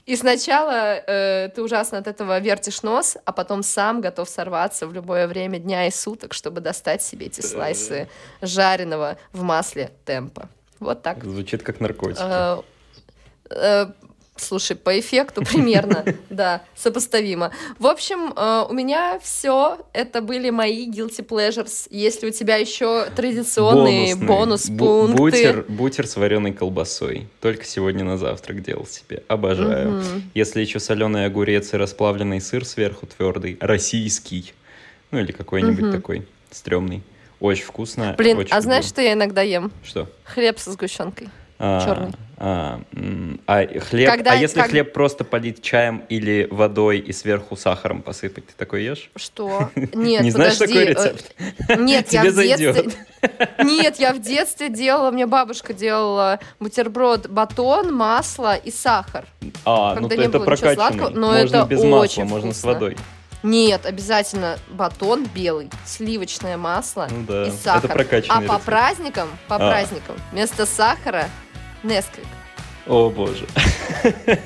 И 0.06 0.16
сначала 0.16 0.96
э, 1.06 1.50
ты 1.54 1.62
ужасно 1.62 1.98
от 1.98 2.08
этого 2.08 2.40
вертишь 2.40 2.82
нос, 2.82 3.16
а 3.24 3.32
потом 3.32 3.62
сам 3.62 4.00
готов 4.00 4.28
сорваться 4.28 4.88
в 4.88 4.92
любое 4.92 5.28
время 5.28 5.60
дня 5.60 5.86
и 5.86 5.90
суток, 5.92 6.34
чтобы 6.34 6.60
достать 6.60 7.00
себе 7.00 7.26
эти 7.26 7.42
слайсы 7.42 8.08
жареного 8.42 9.18
в 9.32 9.42
масле 9.42 9.92
темпа. 10.04 10.48
Вот 10.80 11.02
так. 11.02 11.22
Звучит 11.22 11.62
как 11.62 11.80
наркотики. 11.80 12.22
Э, 12.22 12.62
э, 13.50 13.86
Слушай, 14.40 14.74
по 14.76 14.98
эффекту 14.98 15.42
примерно, 15.42 16.04
да, 16.30 16.62
сопоставимо. 16.74 17.52
В 17.78 17.86
общем, 17.86 18.32
э, 18.34 18.64
у 18.68 18.72
меня 18.72 19.18
все 19.22 19.78
это 19.92 20.22
были 20.22 20.50
мои 20.50 20.90
guilty 20.90 21.26
pleasures. 21.26 21.86
Если 21.90 22.26
у 22.26 22.30
тебя 22.30 22.56
еще 22.56 23.06
традиционные 23.14 24.16
бонус-пункты... 24.16 25.16
Бутер, 25.16 25.64
бутер 25.68 26.06
с 26.06 26.16
вареной 26.16 26.52
колбасой. 26.52 27.28
Только 27.40 27.64
сегодня 27.64 28.04
на 28.04 28.16
завтрак 28.16 28.62
делал 28.62 28.86
себе. 28.86 29.22
Обожаю. 29.28 30.02
Если 30.34 30.62
еще 30.62 30.80
соленый 30.80 31.26
огурец 31.26 31.74
и 31.74 31.76
расплавленный 31.76 32.40
сыр 32.40 32.64
сверху 32.64 33.06
твердый, 33.06 33.58
российский, 33.60 34.54
ну 35.10 35.18
или 35.18 35.32
какой-нибудь 35.32 35.92
такой 35.92 36.26
стрёмный. 36.50 37.02
Очень 37.40 37.64
вкусно. 37.64 38.14
Блин, 38.16 38.38
очень 38.38 38.52
а 38.52 38.56
люблю. 38.56 38.62
знаешь, 38.62 38.84
что 38.84 39.00
я 39.00 39.14
иногда 39.14 39.42
ем? 39.42 39.72
Что? 39.82 40.08
Хлеб 40.24 40.58
со 40.58 40.72
сгущенкой. 40.72 41.28
А, 41.58 41.84
черный. 41.84 42.12
А, 42.42 42.80
а 43.46 43.66
хлеб, 43.80 44.10
Когда, 44.10 44.32
а 44.32 44.34
если 44.36 44.60
как... 44.60 44.70
хлеб 44.70 44.94
просто 44.94 45.24
полить 45.24 45.60
чаем 45.60 46.02
или 46.08 46.48
водой 46.50 46.98
и 46.98 47.12
сверху 47.12 47.54
сахаром 47.54 48.00
посыпать, 48.00 48.46
ты 48.46 48.54
такой 48.56 48.82
ешь? 48.82 49.10
Что? 49.14 49.70
Нет, 49.74 50.22
Не 50.22 50.30
знаешь 50.30 50.56
такой 50.56 50.86
рецепт? 50.86 51.34
Нет, 51.76 52.10
я 52.12 52.22
в 52.22 52.34
детстве... 52.34 52.90
Нет, 53.62 53.96
я 53.98 54.14
в 54.14 54.20
детстве 54.20 54.70
делала, 54.70 55.10
мне 55.10 55.26
бабушка 55.26 55.74
делала 55.74 56.40
бутерброд, 56.60 57.28
батон, 57.28 57.94
масло 57.94 58.56
и 58.56 58.70
сахар. 58.70 59.26
А, 59.66 60.00
ну 60.00 60.08
это 60.08 60.40
прокачанный. 60.40 61.10
Но 61.10 61.32
можно 61.32 61.56
это 61.56 61.66
без 61.66 61.84
масла, 61.84 62.24
можно 62.24 62.54
с 62.54 62.62
водой. 62.62 62.96
Нет, 63.42 63.86
обязательно 63.86 64.58
батон 64.68 65.26
белый, 65.34 65.70
сливочное 65.86 66.56
масло 66.56 67.08
ну, 67.10 67.24
да. 67.26 67.46
и 67.46 67.50
сахар. 67.50 67.84
Это 67.84 67.94
прокачанный 67.94 68.36
А 68.36 68.42
рецепт. 68.42 68.58
по 68.58 68.64
праздникам, 68.64 69.28
по 69.48 69.56
а. 69.56 69.58
праздникам 69.58 70.16
вместо 70.30 70.66
сахара 70.66 71.28
Несквик. 71.82 72.26
О 72.86 73.08
боже. 73.08 73.46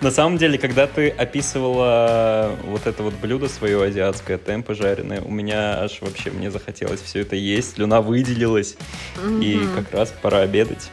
На 0.00 0.10
самом 0.10 0.36
деле, 0.36 0.58
когда 0.58 0.88
ты 0.88 1.10
описывала 1.10 2.56
вот 2.64 2.86
это 2.86 3.04
вот 3.04 3.14
блюдо 3.14 3.48
свое 3.48 3.82
азиатское, 3.84 4.38
темпо 4.38 4.74
жареное, 4.74 5.20
у 5.20 5.30
меня 5.30 5.80
аж 5.80 6.00
вообще 6.00 6.30
мне 6.30 6.50
захотелось 6.50 7.00
все 7.00 7.20
это 7.20 7.36
есть, 7.36 7.74
слюна 7.74 8.00
выделилась, 8.00 8.76
mm-hmm. 9.16 9.44
и 9.44 9.76
как 9.76 9.92
раз 9.92 10.12
пора 10.22 10.38
обедать, 10.38 10.90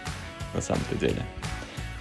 на 0.54 0.62
самом-то 0.62 0.96
деле. 0.96 1.24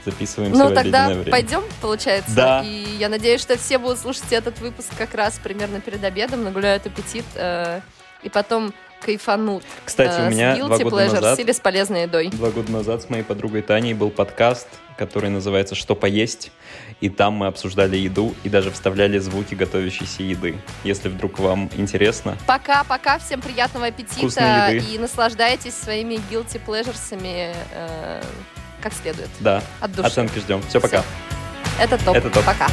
Записываемся 0.07 0.63
ну, 0.63 0.71
в 0.71 0.75
тогда 0.75 1.09
время. 1.09 1.25
пойдем, 1.25 1.63
получается. 1.81 2.33
Да. 2.33 2.63
И 2.65 2.97
я 2.97 3.09
надеюсь, 3.09 3.41
что 3.41 3.59
все 3.59 3.77
будут 3.79 3.99
слушать 3.99 4.33
этот 4.33 4.61
выпуск 4.61 4.89
как 4.97 5.15
раз 5.15 5.41
примерно 5.43 5.81
перед 5.81 6.03
обедом, 6.05 6.45
нагуляют 6.45 6.87
аппетит, 6.87 7.25
э, 7.35 7.81
и 8.23 8.29
потом 8.29 8.73
кайфанут. 9.01 9.65
Кстати, 9.85 10.21
э, 10.21 10.27
у 10.29 10.31
меня 10.31 10.57
два 10.57 10.79
года 10.79 11.07
назад, 11.07 11.41
или 11.41 11.51
с 11.51 11.59
полезной 11.59 12.03
едой. 12.03 12.29
Два 12.29 12.51
года 12.51 12.71
назад 12.71 13.03
с 13.03 13.11
моей 13.11 13.25
подругой 13.25 13.63
Таней 13.63 13.95
был 13.95 14.11
подкаст, 14.11 14.69
который 14.97 15.29
называется 15.29 15.75
«Что 15.75 15.97
поесть?», 15.97 16.53
и 17.01 17.09
там 17.09 17.35
мы 17.35 17.49
обсуждали 17.49 17.97
еду 17.97 18.33
и 18.45 18.49
даже 18.49 18.71
вставляли 18.71 19.19
звуки 19.19 19.57
готовящейся 19.57 20.23
еды. 20.23 20.57
Если 20.85 21.09
вдруг 21.09 21.41
вам 21.41 21.69
интересно. 21.77 22.37
Пока-пока, 22.47 23.19
всем 23.19 23.41
приятного 23.41 23.87
аппетита 23.87 24.71
и 24.71 24.99
наслаждайтесь 24.99 25.75
своими 25.75 26.15
guilty 26.31 26.61
pleasures'ами 26.65 27.55
э, 27.73 28.23
как 28.89 28.99
следует. 29.03 29.29
Да, 29.41 29.63
от 29.81 29.93
души. 29.93 30.07
оценки 30.07 30.39
ждем. 30.39 30.63
Все, 30.69 30.81
пока. 30.81 31.03
Все. 31.03 31.83
Это 31.83 32.05
топ. 32.05 32.17
Это 32.17 32.31
топ. 32.31 32.45
Пока. 32.45 32.69